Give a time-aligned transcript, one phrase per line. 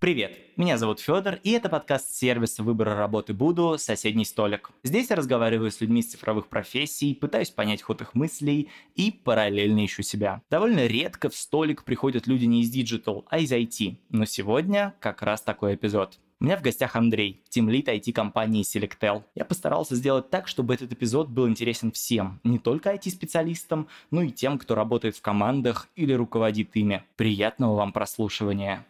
[0.00, 4.70] Привет, меня зовут Федор, и это подкаст сервиса выбора работы Буду «Соседний столик».
[4.82, 9.84] Здесь я разговариваю с людьми из цифровых профессий, пытаюсь понять ход их мыслей и параллельно
[9.84, 10.40] ищу себя.
[10.48, 15.20] Довольно редко в столик приходят люди не из Digital, а из IT, но сегодня как
[15.20, 16.18] раз такой эпизод.
[16.40, 19.24] У меня в гостях Андрей, тимлит IT-компании Selectel.
[19.34, 24.30] Я постарался сделать так, чтобы этот эпизод был интересен всем, не только IT-специалистам, но и
[24.30, 27.04] тем, кто работает в командах или руководит ими.
[27.16, 28.86] Приятного вам прослушивания.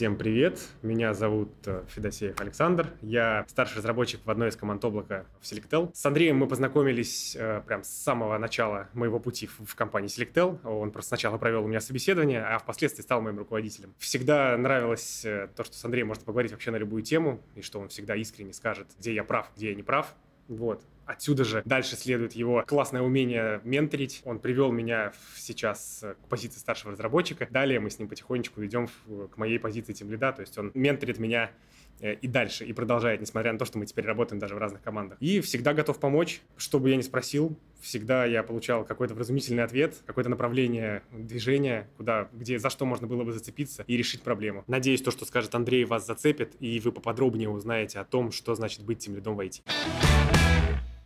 [0.00, 5.26] Всем привет, меня зовут э, Федосеев Александр, я старший разработчик в одной из команд облака
[5.42, 5.90] в Selectel.
[5.92, 10.58] С Андреем мы познакомились э, прям с самого начала моего пути в, в компании Selectel.
[10.66, 13.92] Он просто сначала провел у меня собеседование, а впоследствии стал моим руководителем.
[13.98, 17.78] Всегда нравилось э, то, что с Андреем можно поговорить вообще на любую тему, и что
[17.78, 20.14] он всегда искренне скажет, где я прав, где я не прав.
[20.50, 20.82] Вот.
[21.06, 24.20] Отсюда же дальше следует его классное умение менторить.
[24.24, 27.46] Он привел меня сейчас к позиции старшего разработчика.
[27.50, 28.88] Далее мы с ним потихонечку идем
[29.30, 30.32] к моей позиции тем лида.
[30.32, 31.52] То есть он менторит меня
[32.00, 34.82] э, и дальше, и продолжает, несмотря на то, что мы теперь работаем даже в разных
[34.82, 35.18] командах.
[35.20, 39.96] И всегда готов помочь, что бы я ни спросил, всегда я получал какой-то вразумительный ответ,
[40.06, 44.64] какое-то направление движения, куда, где, за что можно было бы зацепиться и решить проблему.
[44.68, 48.82] Надеюсь, то, что скажет Андрей, вас зацепит, и вы поподробнее узнаете о том, что значит
[48.84, 49.62] быть тем лидом в IT.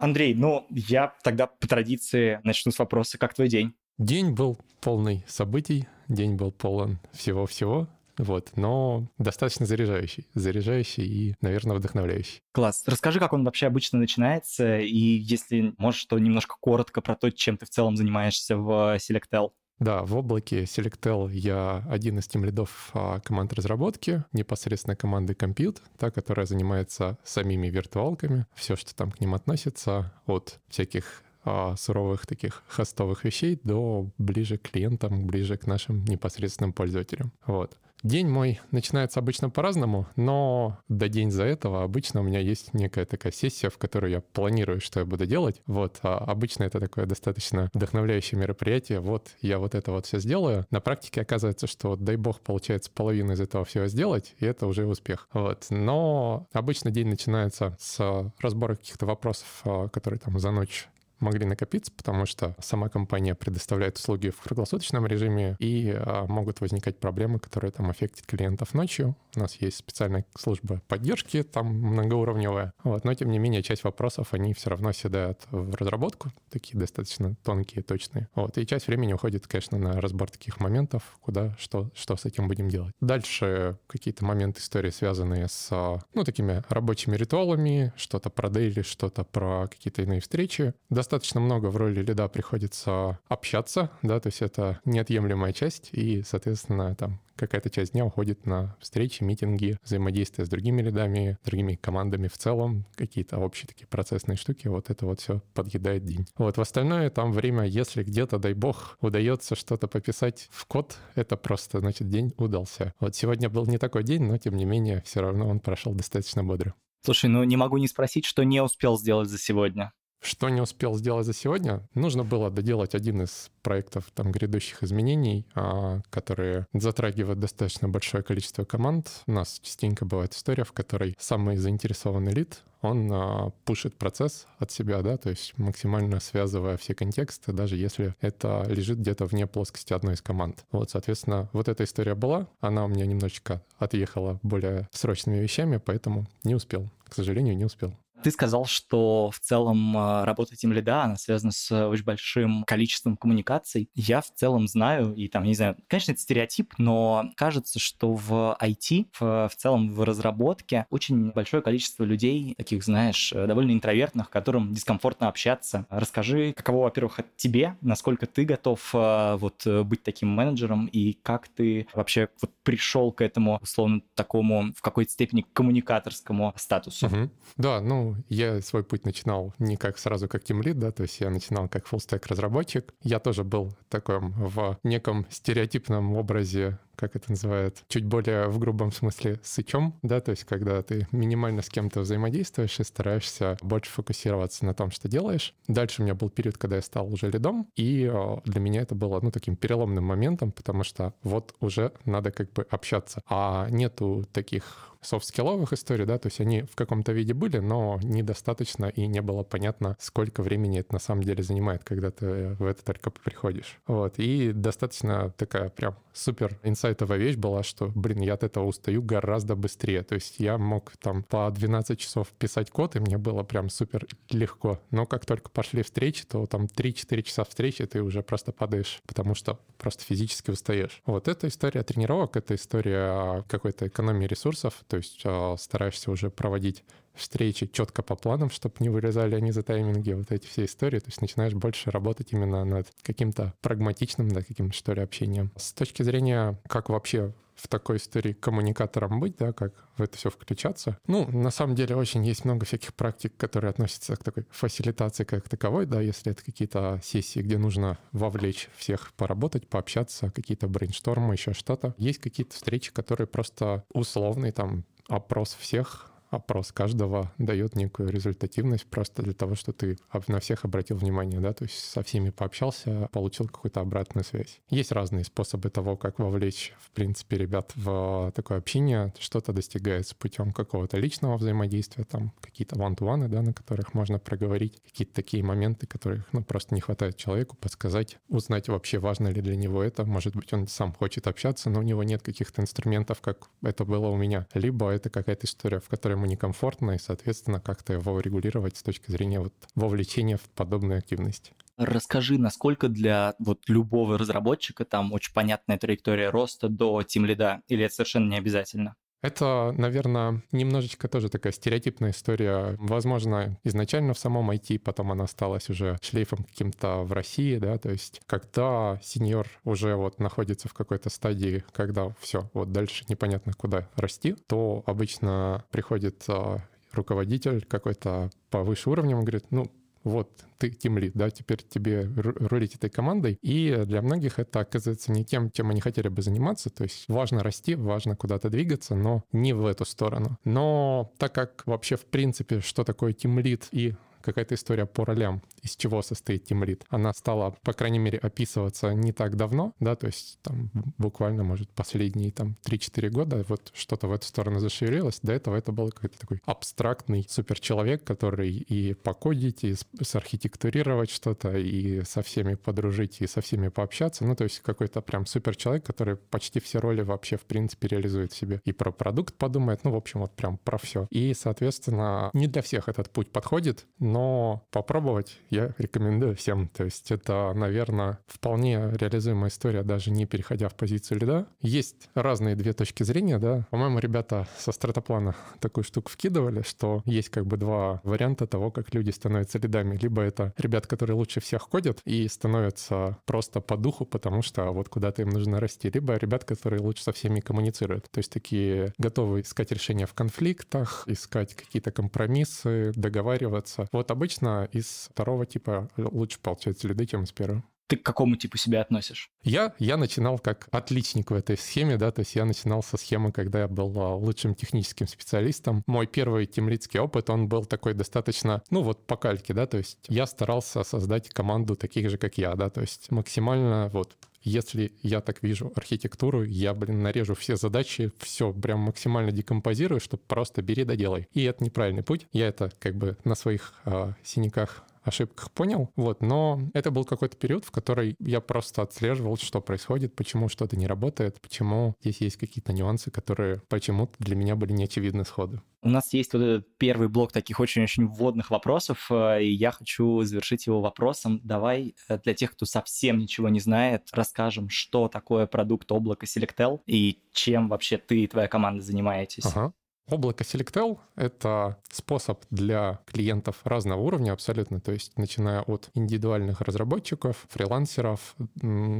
[0.05, 3.73] Андрей, ну, я тогда по традиции начну с вопроса, как твой день?
[3.97, 7.89] День был полный событий, день был полон всего-всего,
[8.19, 10.27] вот, но достаточно заряжающий.
[10.35, 12.43] Заряжающий и, наверное, вдохновляющий.
[12.53, 12.85] Класс.
[12.87, 17.57] Расскажи, как он вообще обычно начинается, и если можешь, то немножко коротко про то, чем
[17.57, 19.53] ты в целом занимаешься в Selectel.
[19.81, 25.81] Да, в облаке Selectel я один из тем лидов а, команд разработки, непосредственно команды Compute,
[25.99, 32.27] та, которая занимается самими виртуалками, все, что там к ним относится, от всяких а, суровых
[32.27, 37.33] таких хостовых вещей до ближе к клиентам, ближе к нашим непосредственным пользователям.
[37.47, 37.77] Вот.
[38.05, 43.07] День мой начинается обычно по-разному, но до день за этого обычно у меня есть некая
[43.07, 45.63] такая сессия, в которой я планирую, что я буду делать.
[45.65, 49.01] Вот, а обычно это такое достаточно вдохновляющее мероприятие.
[49.01, 50.67] Вот, я вот это вот все сделаю.
[50.71, 54.85] На практике оказывается, что, дай бог, получается половину из этого всего сделать, и это уже
[54.85, 55.27] успех.
[55.33, 60.89] Вот, но обычно день начинается с разбора каких-то вопросов, а, которые там за ночь
[61.21, 66.99] могли накопиться, потому что сама компания предоставляет услуги в круглосуточном режиме, и а, могут возникать
[66.99, 69.17] проблемы, которые там аффектят клиентов ночью.
[69.37, 72.73] У нас есть специальная служба поддержки, там многоуровневая.
[72.83, 73.05] Вот.
[73.05, 77.83] Но, тем не менее, часть вопросов, они все равно седают в разработку, такие достаточно тонкие,
[77.83, 78.29] точные.
[78.35, 78.59] Вот.
[78.59, 82.69] И часть времени уходит, конечно, на разбор таких моментов, куда, что, что с этим будем
[82.69, 82.95] делать.
[83.01, 85.71] Дальше какие-то моменты истории, связанные с,
[86.15, 90.75] ну, такими рабочими ритуалами, что-то про дейли, что-то про какие-то иные встречи.
[90.91, 96.23] Достаточно достаточно много в роли лида приходится общаться, да, то есть это неотъемлемая часть, и,
[96.23, 102.29] соответственно, там какая-то часть дня уходит на встречи, митинги, взаимодействие с другими лидами, другими командами
[102.29, 106.27] в целом, какие-то общие такие процессные штуки, вот это вот все подъедает день.
[106.39, 111.37] Вот в остальное там время, если где-то, дай бог, удается что-то пописать в код, это
[111.37, 112.95] просто, значит, день удался.
[112.99, 116.43] Вот сегодня был не такой день, но тем не менее, все равно он прошел достаточно
[116.43, 116.75] бодро.
[117.05, 119.93] Слушай, ну не могу не спросить, что не успел сделать за сегодня.
[120.25, 121.83] Что не успел сделать за сегодня?
[121.95, 128.65] Нужно было доделать один из проектов там грядущих изменений, а, которые затрагивают достаточно большое количество
[128.65, 129.11] команд.
[129.27, 134.71] У нас частенько бывает история, в которой самый заинтересованный лид, он а, пушит процесс от
[134.71, 139.93] себя, да, то есть максимально связывая все контексты, даже если это лежит где-то вне плоскости
[139.93, 140.65] одной из команд.
[140.73, 146.27] Вот, соответственно, вот эта история была, она у меня немножечко отъехала более срочными вещами, поэтому
[146.45, 146.89] не успел.
[147.07, 147.95] К сожалению, не успел.
[148.25, 153.19] Ты сказал, что в целом а, работа Team Lead, она связана с очень большим количеством
[153.19, 153.91] коммуникаций.
[153.95, 158.57] Я в целом знаю, и там, не знаю, конечно, это стереотип, но кажется, что в
[158.59, 164.73] IT, в, в целом в разработке, очень большое количество людей, таких, знаешь, довольно интровертных, которым
[164.73, 165.85] дискомфортно общаться.
[165.91, 171.49] Расскажи, каково, во-первых, от тебе, насколько ты готов а, вот быть таким менеджером, и как
[171.49, 177.05] ты вообще вот пришел к этому, условно, такому в какой-то степени коммуникаторскому статусу.
[177.09, 177.31] Угу.
[177.59, 181.31] Да, ну, я свой путь начинал не как сразу как тимлид, да, то есть я
[181.31, 182.95] начинал как фуллстек разработчик.
[183.03, 188.93] Я тоже был таком в неком стереотипном образе как это называют, чуть более в грубом
[188.93, 194.65] смысле сычом, да, то есть когда ты минимально с кем-то взаимодействуешь и стараешься больше фокусироваться
[194.65, 195.55] на том, что делаешь.
[195.69, 198.13] Дальше у меня был период, когда я стал уже лидом, и
[198.45, 202.67] для меня это было, ну, таким переломным моментом, потому что вот уже надо как бы
[202.71, 207.99] общаться, а нету таких софт-скилловых историй, да, то есть они в каком-то виде были, но
[208.03, 212.65] недостаточно и не было понятно, сколько времени это на самом деле занимает, когда ты в
[212.65, 213.79] это только приходишь.
[213.87, 218.67] Вот, и достаточно такая прям супер инсайт инсайтовая вещь была, что, блин, я от этого
[218.67, 220.03] устаю гораздо быстрее.
[220.03, 224.07] То есть я мог там по 12 часов писать код, и мне было прям супер
[224.29, 224.79] легко.
[224.91, 229.35] Но как только пошли встречи, то там 3-4 часа встречи ты уже просто падаешь, потому
[229.35, 231.01] что просто физически устаешь.
[231.07, 236.85] Вот это история тренировок, это история какой-то экономии ресурсов, то есть э, стараешься уже проводить
[237.15, 240.99] встречи четко по планам, чтобы не вырезали они за тайминги, вот эти все истории.
[240.99, 245.51] То есть начинаешь больше работать именно над каким-то прагматичным, да, каким-то, что ли, общением.
[245.57, 250.31] С точки зрения, как вообще в такой истории коммуникатором быть, да, как в это все
[250.31, 250.99] включаться.
[251.07, 255.49] Ну, на самом деле очень есть много всяких практик, которые относятся к такой фасилитации как
[255.49, 261.53] таковой, да, если это какие-то сессии, где нужно вовлечь всех поработать, пообщаться, какие-то брейнштормы, еще
[261.53, 261.95] что-то.
[261.97, 269.23] Есть какие-то встречи, которые просто условный там опрос всех опрос каждого дает некую результативность просто
[269.23, 269.99] для того, что ты
[270.29, 274.61] на всех обратил внимание, да, то есть со всеми пообщался, получил какую-то обратную связь.
[274.69, 279.13] Есть разные способы того, как вовлечь, в принципе, ребят в такое общение.
[279.19, 285.15] Что-то достигается путем какого-то личного взаимодействия, там какие-то one-to-one, да, на которых можно проговорить какие-то
[285.15, 289.83] такие моменты, которых, ну, просто не хватает человеку подсказать, узнать вообще, важно ли для него
[289.83, 290.05] это.
[290.05, 294.09] Может быть, он сам хочет общаться, но у него нет каких-то инструментов, как это было
[294.09, 294.47] у меня.
[294.55, 299.11] Либо это какая-то история, в которой ему некомфортно, и, соответственно, как-то его регулировать с точки
[299.11, 301.53] зрения вот вовлечения в подобную активность.
[301.77, 307.85] Расскажи, насколько для вот любого разработчика там очень понятная траектория роста до тим лида, или
[307.85, 308.97] это совершенно не обязательно?
[309.25, 312.77] Это, наверное, немножечко тоже такая стереотипная история.
[312.79, 317.89] Возможно, изначально в самом IT, потом она осталась уже шлейфом каким-то в России, да, то
[317.89, 323.89] есть когда сеньор уже вот находится в какой-то стадии, когда все, вот дальше непонятно куда
[323.97, 326.59] расти, то обычно приходит а,
[326.93, 329.73] руководитель какой-то повыше уровнем, говорит, ну,
[330.05, 333.39] вот ты тимлит, да, теперь тебе рулить этой командой.
[333.43, 336.71] И для многих это оказывается не тем, чем они хотели бы заниматься.
[336.71, 340.39] То есть важно расти, важно куда-то двигаться, но не в эту сторону.
[340.45, 345.77] Но так как вообще в принципе, что такое тимлит и какая-то история по ролям, из
[345.77, 346.85] чего состоит тимлит.
[346.89, 351.71] Она стала, по крайней мере, описываться не так давно, да, то есть там буквально, может,
[351.71, 355.21] последние там 3-4 года вот что-то в эту сторону зашевелилось.
[355.23, 362.03] До этого это был какой-то такой абстрактный суперчеловек, который и покодить, и сархитектурировать что-то, и
[362.05, 364.25] со всеми подружить, и со всеми пообщаться.
[364.25, 368.37] Ну, то есть какой-то прям суперчеловек, который почти все роли вообще, в принципе, реализует в
[368.37, 368.61] себе.
[368.65, 371.07] И про продукт подумает, ну, в общем, вот прям про все.
[371.11, 376.69] И, соответственно, не для всех этот путь подходит, но попробовать я рекомендую всем.
[376.69, 381.47] То есть это, наверное, вполне реализуемая история, даже не переходя в позицию лида.
[381.61, 383.67] Есть разные две точки зрения, да.
[383.71, 388.95] По-моему, ребята со стратоплана такую штуку вкидывали, что есть как бы два варианта того, как
[388.95, 389.97] люди становятся лидами.
[389.97, 394.89] Либо это ребят, которые лучше всех ходят и становятся просто по духу, потому что вот
[394.89, 395.91] куда-то им нужно расти.
[395.93, 398.09] Либо ребят, которые лучше со всеми коммуницируют.
[398.13, 403.89] То есть такие готовы искать решения в конфликтах, искать какие-то компромиссы, договариваться.
[403.91, 407.65] Вот вот обычно из второго типа лучше получается лиды, чем из первого.
[407.87, 409.31] Ты к какому типу себя относишь?
[409.43, 413.33] Я, я начинал как отличник в этой схеме, да, то есть я начинал со схемы,
[413.33, 415.83] когда я был а, лучшим техническим специалистом.
[415.87, 419.99] Мой первый тимлидский опыт, он был такой достаточно, ну вот по кальке, да, то есть
[420.09, 425.23] я старался создать команду таких же, как я, да, то есть максимально вот если я
[425.23, 430.85] так вижу архитектуру, я, блин, нарежу все задачи, все прям максимально декомпозирую, чтобы просто бери
[430.85, 431.27] да делай.
[431.33, 432.27] И это неправильный путь.
[432.31, 437.37] Я это как бы на своих э, синяках ошибках понял, вот, но это был какой-то
[437.37, 442.37] период, в который я просто отслеживал, что происходит, почему что-то не работает, почему здесь есть
[442.37, 445.63] какие-то нюансы, которые почему-то для меня были неочевидны сходу.
[445.83, 450.23] У нас есть вот этот первый блок таких очень-очень вводных вопросов, э, и я хочу
[450.23, 451.41] завершить его вопросом.
[451.45, 456.81] Давай э, для тех, кто совсем ничего не знает, расскажем, что такое продукт облака Selectel
[456.87, 459.45] и чем вообще ты и твоя команда занимаетесь.
[459.45, 459.75] Ага.
[460.09, 467.47] Облако Selectel— это способ для клиентов разного уровня абсолютно, то есть начиная от индивидуальных разработчиков,
[467.49, 468.37] фрилансеров,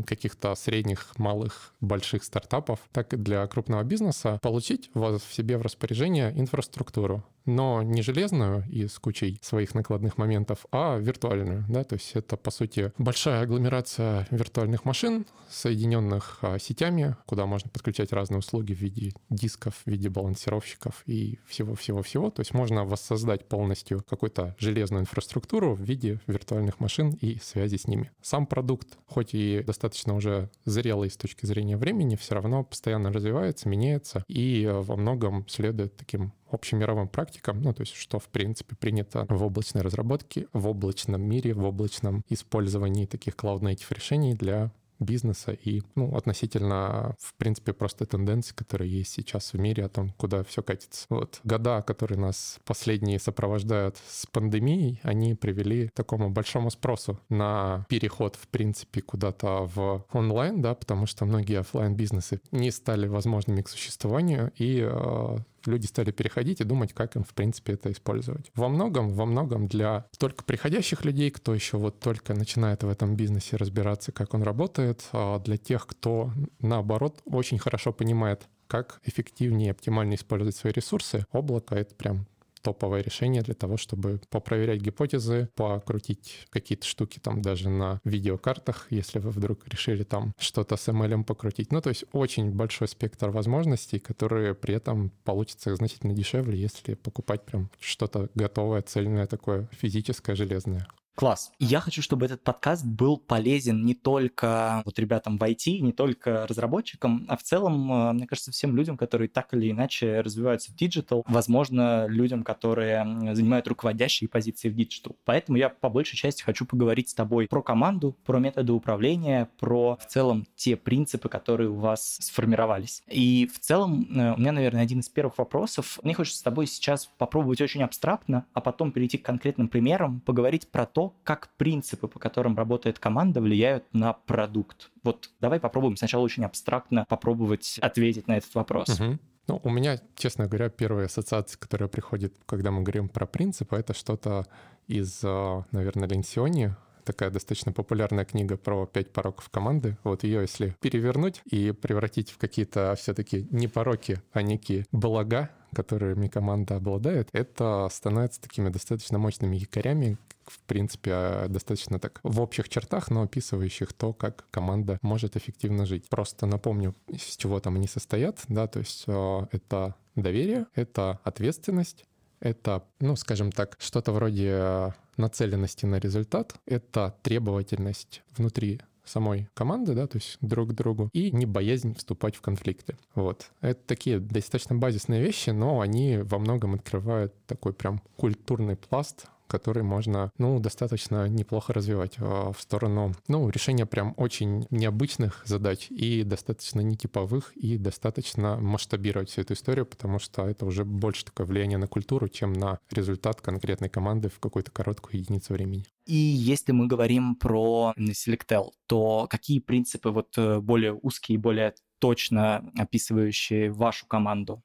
[0.07, 6.33] каких-то средних, малых, больших стартапов, так и для крупного бизнеса получить в себе в распоряжение
[6.39, 11.65] инфраструктуру но не железную и с кучей своих накладных моментов, а виртуальную.
[11.69, 11.85] Да?
[11.85, 18.13] То есть это, по сути, большая агломерация виртуальных машин, соединенных а, сетями, куда можно подключать
[18.13, 22.31] разные услуги в виде дисков, в виде балансировщиков и всего-всего-всего.
[22.31, 27.87] То есть можно воссоздать полностью какую-то железную инфраструктуру в виде виртуальных машин и связи с
[27.87, 28.11] ними.
[28.23, 33.69] Сам продукт, хоть и достаточно уже зрелый с точки зрения времени, все равно постоянно развивается,
[33.69, 39.27] меняется и во многом следует таким общемировым практикам, ну, то есть что, в принципе, принято
[39.29, 45.83] в облачной разработке, в облачном мире, в облачном использовании таких cloud-native решений для бизнеса и
[45.95, 50.63] ну, относительно, в принципе, просто тенденций, которые есть сейчас в мире о том, куда все
[50.63, 51.07] катится.
[51.09, 57.87] Вот года, которые нас последние сопровождают с пандемией, они привели к такому большому спросу на
[57.89, 63.63] переход, в принципе, куда-то в онлайн, да, потому что многие офлайн бизнесы не стали возможными
[63.63, 68.51] к существованию, и э, люди стали переходить и думать, как им, в принципе, это использовать.
[68.55, 73.17] Во многом, во многом для только приходящих людей, кто еще вот только начинает в этом
[73.17, 79.69] бизнесе разбираться, как он работает, а для тех, кто, наоборот, очень хорошо понимает, как эффективнее
[79.69, 82.27] и оптимально использовать свои ресурсы, облако— это прям
[82.65, 89.19] топовое решение для того, чтобы попроверять гипотезы, покрутить какие-то штуки там даже на видеокартах, если
[89.19, 91.71] вы вдруг решили там что-то с ML покрутить.
[91.71, 97.45] Ну, то есть очень большой спектр возможностей, которые при этом получится значительно дешевле, если покупать
[97.45, 100.87] прям что-то готовое, цельное такое, физическое, железное.
[101.15, 101.53] Класс.
[101.61, 106.45] Я хочу, чтобы этот подкаст был полезен не только вот ребятам в IT, не только
[106.49, 110.75] разработчикам, а в целом, э, мне кажется, всем людям, которые так или иначе развиваются в
[110.75, 115.17] digital, возможно, людям, которые занимают руководящие позиции в digital.
[115.25, 119.97] Поэтому я по большей части хочу поговорить с тобой про команду, про методы управления, про
[120.01, 123.05] в целом те принципы, которые у вас сформировались.
[123.07, 126.01] И в целом э, у меня, наверное, один из первых вопросов.
[126.03, 130.67] Мне хочется с тобой сейчас попробовать очень абстрактно, а потом перейти к конкретным примерам, поговорить
[130.67, 134.91] про то, как принципы, по которым работает команда, влияют на продукт.
[135.03, 138.89] Вот давай попробуем сначала очень абстрактно попробовать ответить на этот вопрос.
[139.01, 139.19] Угу.
[139.47, 143.93] Ну, у меня, честно говоря, первая ассоциация, которая приходит, когда мы говорим про принципы, это
[143.93, 144.47] что-то
[144.87, 149.97] из, а, наверное, Ленсиони, такая достаточно популярная книга про пять пороков команды.
[150.05, 156.29] Вот ее, если перевернуть и превратить в какие-то все-таки не пороки, а некие блага, которыми
[156.29, 162.69] команда обладает, это становится такими достаточно мощными якорями, в принципе, а, достаточно так в общих
[162.69, 166.09] чертах, но описывающих то, как команда может эффективно жить.
[166.09, 172.05] Просто напомню, с чего там они состоят, да, то есть а, это доверие, это ответственность,
[172.41, 180.07] это, ну, скажем так, что-то вроде нацеленности на результат, это требовательность внутри самой команды, да,
[180.07, 182.97] то есть друг к другу, и не боязнь вступать в конфликты.
[183.15, 183.51] Вот.
[183.61, 189.85] Это такие достаточно базисные вещи, но они во многом открывают такой прям культурный пласт который
[189.85, 196.25] можно, ну, достаточно неплохо развивать а, в сторону, ну, решения прям очень необычных задач и
[196.25, 201.79] достаточно нетиповых, и достаточно масштабировать всю эту историю, потому что это уже больше такое влияние
[201.79, 205.85] на культуру, чем на результат конкретной команды в какую-то короткую единицу времени.
[206.07, 212.71] И если мы говорим про Selectel, то какие принципы вот э, более узкие, более точно
[212.77, 214.63] описывающие вашу команду?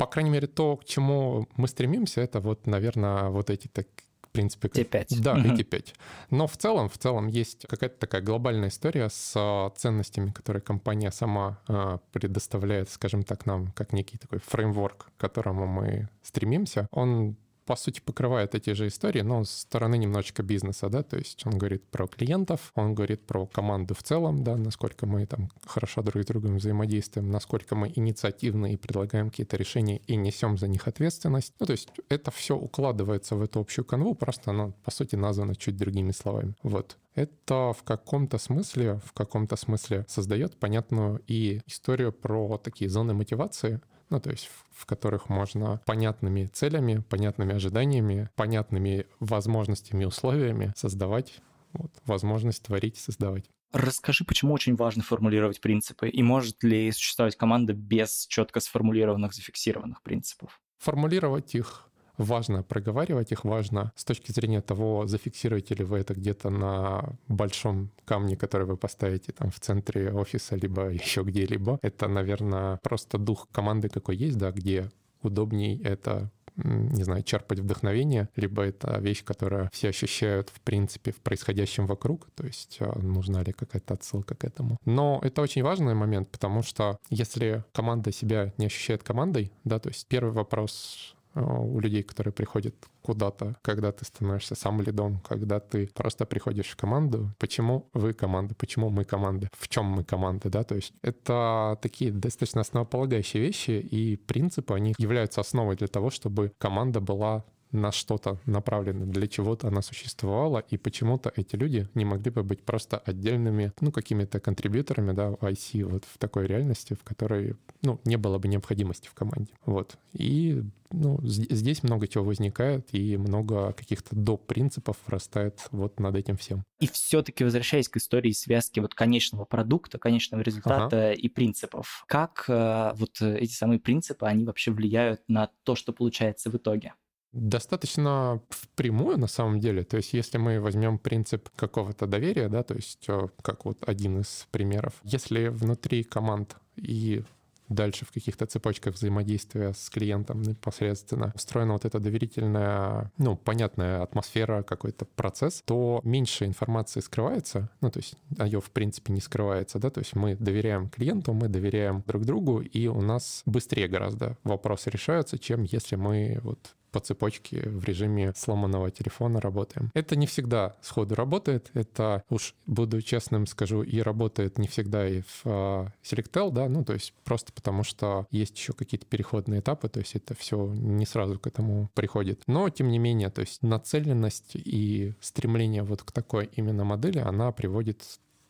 [0.00, 3.86] По крайней мере, то, к чему мы стремимся, это вот, наверное, вот эти так,
[4.30, 4.68] в принципе.
[4.68, 5.20] Те пять.
[5.20, 5.94] Да, эти пять.
[6.30, 11.10] Но в целом, в целом есть какая-то такая глобальная история с а, ценностями, которые компания
[11.10, 16.86] сама а, предоставляет, скажем так, нам как некий такой фреймворк, к которому мы стремимся.
[16.92, 17.36] Он
[17.70, 21.56] по сути, покрывает эти же истории, но с стороны немножечко бизнеса, да, то есть он
[21.56, 26.24] говорит про клиентов, он говорит про команду в целом, да, насколько мы там хорошо друг
[26.24, 31.54] с другом взаимодействуем, насколько мы инициативны и предлагаем какие-то решения и несем за них ответственность.
[31.60, 35.54] Ну, то есть это все укладывается в эту общую канву, просто оно, по сути, названо
[35.54, 36.56] чуть другими словами.
[36.64, 43.14] Вот это в каком-то смысле, в каком-то смысле создает понятную и историю про такие зоны
[43.14, 50.72] мотивации, ну, то есть в, которых можно понятными целями, понятными ожиданиями, понятными возможностями и условиями
[50.76, 51.40] создавать
[51.72, 53.48] вот, возможность творить и создавать.
[53.72, 60.02] Расскажи, почему очень важно формулировать принципы, и может ли существовать команда без четко сформулированных, зафиксированных
[60.02, 60.60] принципов?
[60.78, 61.89] Формулировать их
[62.20, 67.90] важно проговаривать их, важно с точки зрения того, зафиксируете ли вы это где-то на большом
[68.04, 71.78] камне, который вы поставите там в центре офиса, либо еще где-либо.
[71.82, 74.90] Это, наверное, просто дух команды какой есть, да, где
[75.22, 76.30] удобней это
[76.64, 82.28] не знаю, черпать вдохновение, либо это вещь, которую все ощущают, в принципе, в происходящем вокруг,
[82.34, 84.76] то есть а, нужна ли какая-то отсылка к этому.
[84.84, 89.88] Но это очень важный момент, потому что если команда себя не ощущает командой, да, то
[89.88, 95.60] есть первый вопрос Э, у людей, которые приходят куда-то, когда ты становишься сам лидом, когда
[95.60, 97.30] ты просто приходишь в команду.
[97.38, 98.54] Почему вы команда?
[98.54, 99.48] Почему мы команда?
[99.52, 100.50] В чем мы команда?
[100.50, 100.64] Да?
[100.64, 106.52] То есть это такие достаточно основополагающие вещи, и принципы, они являются основой для того, чтобы
[106.58, 112.30] команда была на что-то направлена, для чего-то она существовала, и почему-то эти люди не могли
[112.30, 117.04] бы быть просто отдельными, ну, какими-то контрибьюторами, да, в IC, вот в такой реальности, в
[117.04, 119.52] которой, ну, не было бы необходимости в команде.
[119.64, 119.96] Вот.
[120.12, 120.62] И
[120.92, 124.46] ну, здесь много чего возникает, и много каких-то доп.
[124.46, 126.64] принципов вырастает вот над этим всем.
[126.80, 131.12] И все-таки возвращаясь к истории связки вот конечного продукта, конечного результата ага.
[131.12, 136.50] и принципов, как э, вот эти самые принципы, они вообще влияют на то, что получается
[136.50, 136.94] в итоге?
[137.32, 139.84] Достаточно впрямую на самом деле.
[139.84, 144.20] То есть если мы возьмем принцип какого-то доверия, да, то есть э, как вот один
[144.20, 147.22] из примеров, если внутри команд и
[147.70, 154.62] дальше в каких-то цепочках взаимодействия с клиентом непосредственно устроена вот эта доверительная, ну, понятная атмосфера,
[154.62, 159.90] какой-то процесс, то меньше информации скрывается, ну, то есть ее в принципе не скрывается, да,
[159.90, 164.90] то есть мы доверяем клиенту, мы доверяем друг другу, и у нас быстрее гораздо вопросы
[164.90, 169.90] решаются, чем если мы вот по цепочке в режиме сломанного телефона работаем.
[169.94, 171.70] Это не всегда сходу работает.
[171.74, 176.84] Это, уж буду честным скажу, и работает не всегда и в uh, Selectel, да, ну
[176.84, 181.06] то есть просто потому что есть еще какие-то переходные этапы, то есть это все не
[181.06, 182.42] сразу к этому приходит.
[182.46, 187.52] Но тем не менее, то есть нацеленность и стремление вот к такой именно модели, она
[187.52, 188.02] приводит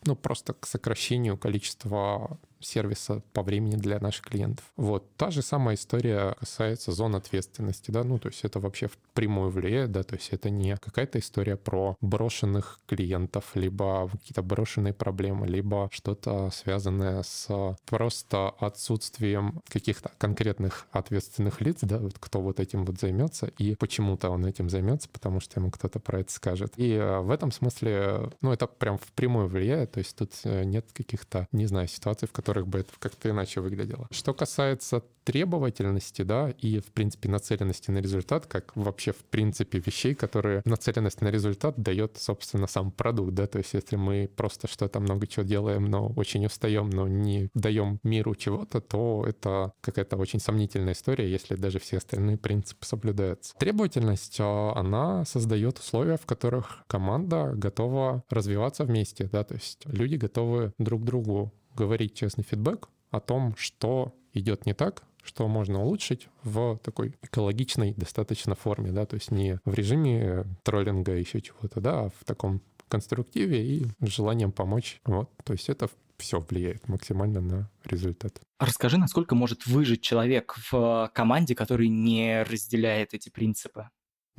[0.04, 4.64] ну, просто к сокращению количества сервиса по времени для наших клиентов.
[4.76, 5.04] Вот.
[5.16, 9.92] Та же самая история касается зон ответственности, да, ну, то есть это вообще впрямую влияет,
[9.92, 15.88] да, то есть это не какая-то история про брошенных клиентов, либо какие-то брошенные проблемы, либо
[15.92, 22.98] что-то связанное с просто отсутствием каких-то конкретных ответственных лиц, да, вот кто вот этим вот
[23.00, 26.72] займется, и почему-то он этим займется, потому что ему кто-то про это скажет.
[26.76, 30.86] И э, в этом смысле, ну, это прям впрямую влияет, то есть тут э, нет
[30.92, 34.08] каких-то, не знаю, ситуаций, в которых которых бы это как-то иначе выглядело.
[34.10, 40.14] Что касается требовательности, да, и, в принципе, нацеленности на результат, как вообще, в принципе, вещей,
[40.14, 44.98] которые нацеленность на результат дает, собственно, сам продукт, да, то есть если мы просто что-то
[44.98, 50.40] много чего делаем, но очень устаем, но не даем миру чего-то, то это какая-то очень
[50.40, 53.54] сомнительная история, если даже все остальные принципы соблюдаются.
[53.58, 60.16] Требовательность, а, она создает условия, в которых команда готова развиваться вместе, да, то есть люди
[60.16, 66.28] готовы друг другу говорить честный фидбэк о том, что идет не так, что можно улучшить
[66.42, 72.00] в такой экологичной достаточно форме, да, то есть не в режиме троллинга еще чего-то, да,
[72.00, 75.00] а в таком конструктиве и желанием помочь.
[75.04, 75.88] Вот, то есть это
[76.18, 78.40] все влияет максимально на результат.
[78.58, 83.88] Расскажи, насколько может выжить человек в команде, который не разделяет эти принципы?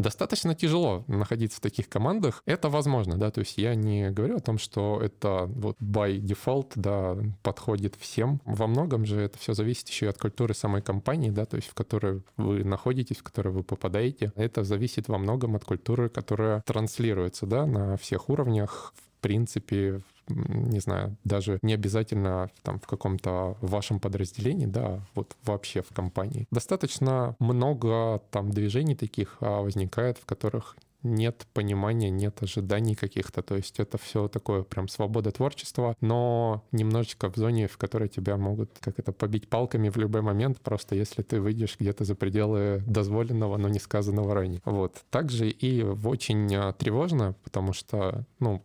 [0.01, 2.41] Достаточно тяжело находиться в таких командах.
[2.45, 6.71] Это возможно, да, то есть я не говорю о том, что это вот by default,
[6.75, 8.41] да, подходит всем.
[8.45, 11.67] Во многом же это все зависит еще и от культуры самой компании, да, то есть
[11.67, 14.33] в которой вы находитесь, в которой вы попадаете.
[14.35, 20.79] Это зависит во многом от культуры, которая транслируется, да, на всех уровнях, в принципе, не
[20.79, 26.47] знаю, даже не обязательно там в каком-то вашем подразделении, да, вот вообще в компании.
[26.51, 33.41] Достаточно много там движений таких а, возникает, в которых нет понимания, нет ожиданий каких-то.
[33.41, 38.37] То есть это все такое прям свобода творчества, но немножечко в зоне, в которой тебя
[38.37, 42.83] могут как это побить палками в любой момент, просто если ты выйдешь где-то за пределы
[42.85, 44.61] дозволенного, но не сказанного ранее.
[44.65, 45.03] Вот.
[45.09, 48.61] Также и очень а, тревожно, потому что, ну,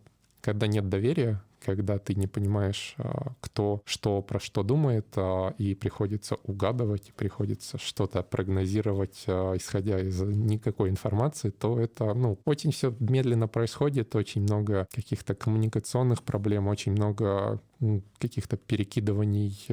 [0.47, 5.75] когда нет доверия, когда ты не понимаешь, а, кто что про что думает, а, и
[5.75, 12.95] приходится угадывать, приходится что-то прогнозировать, а, исходя из никакой информации, то это, ну, очень все
[13.01, 17.59] медленно происходит, очень много каких-то коммуникационных проблем, очень много
[18.17, 19.67] каких-то перекидываний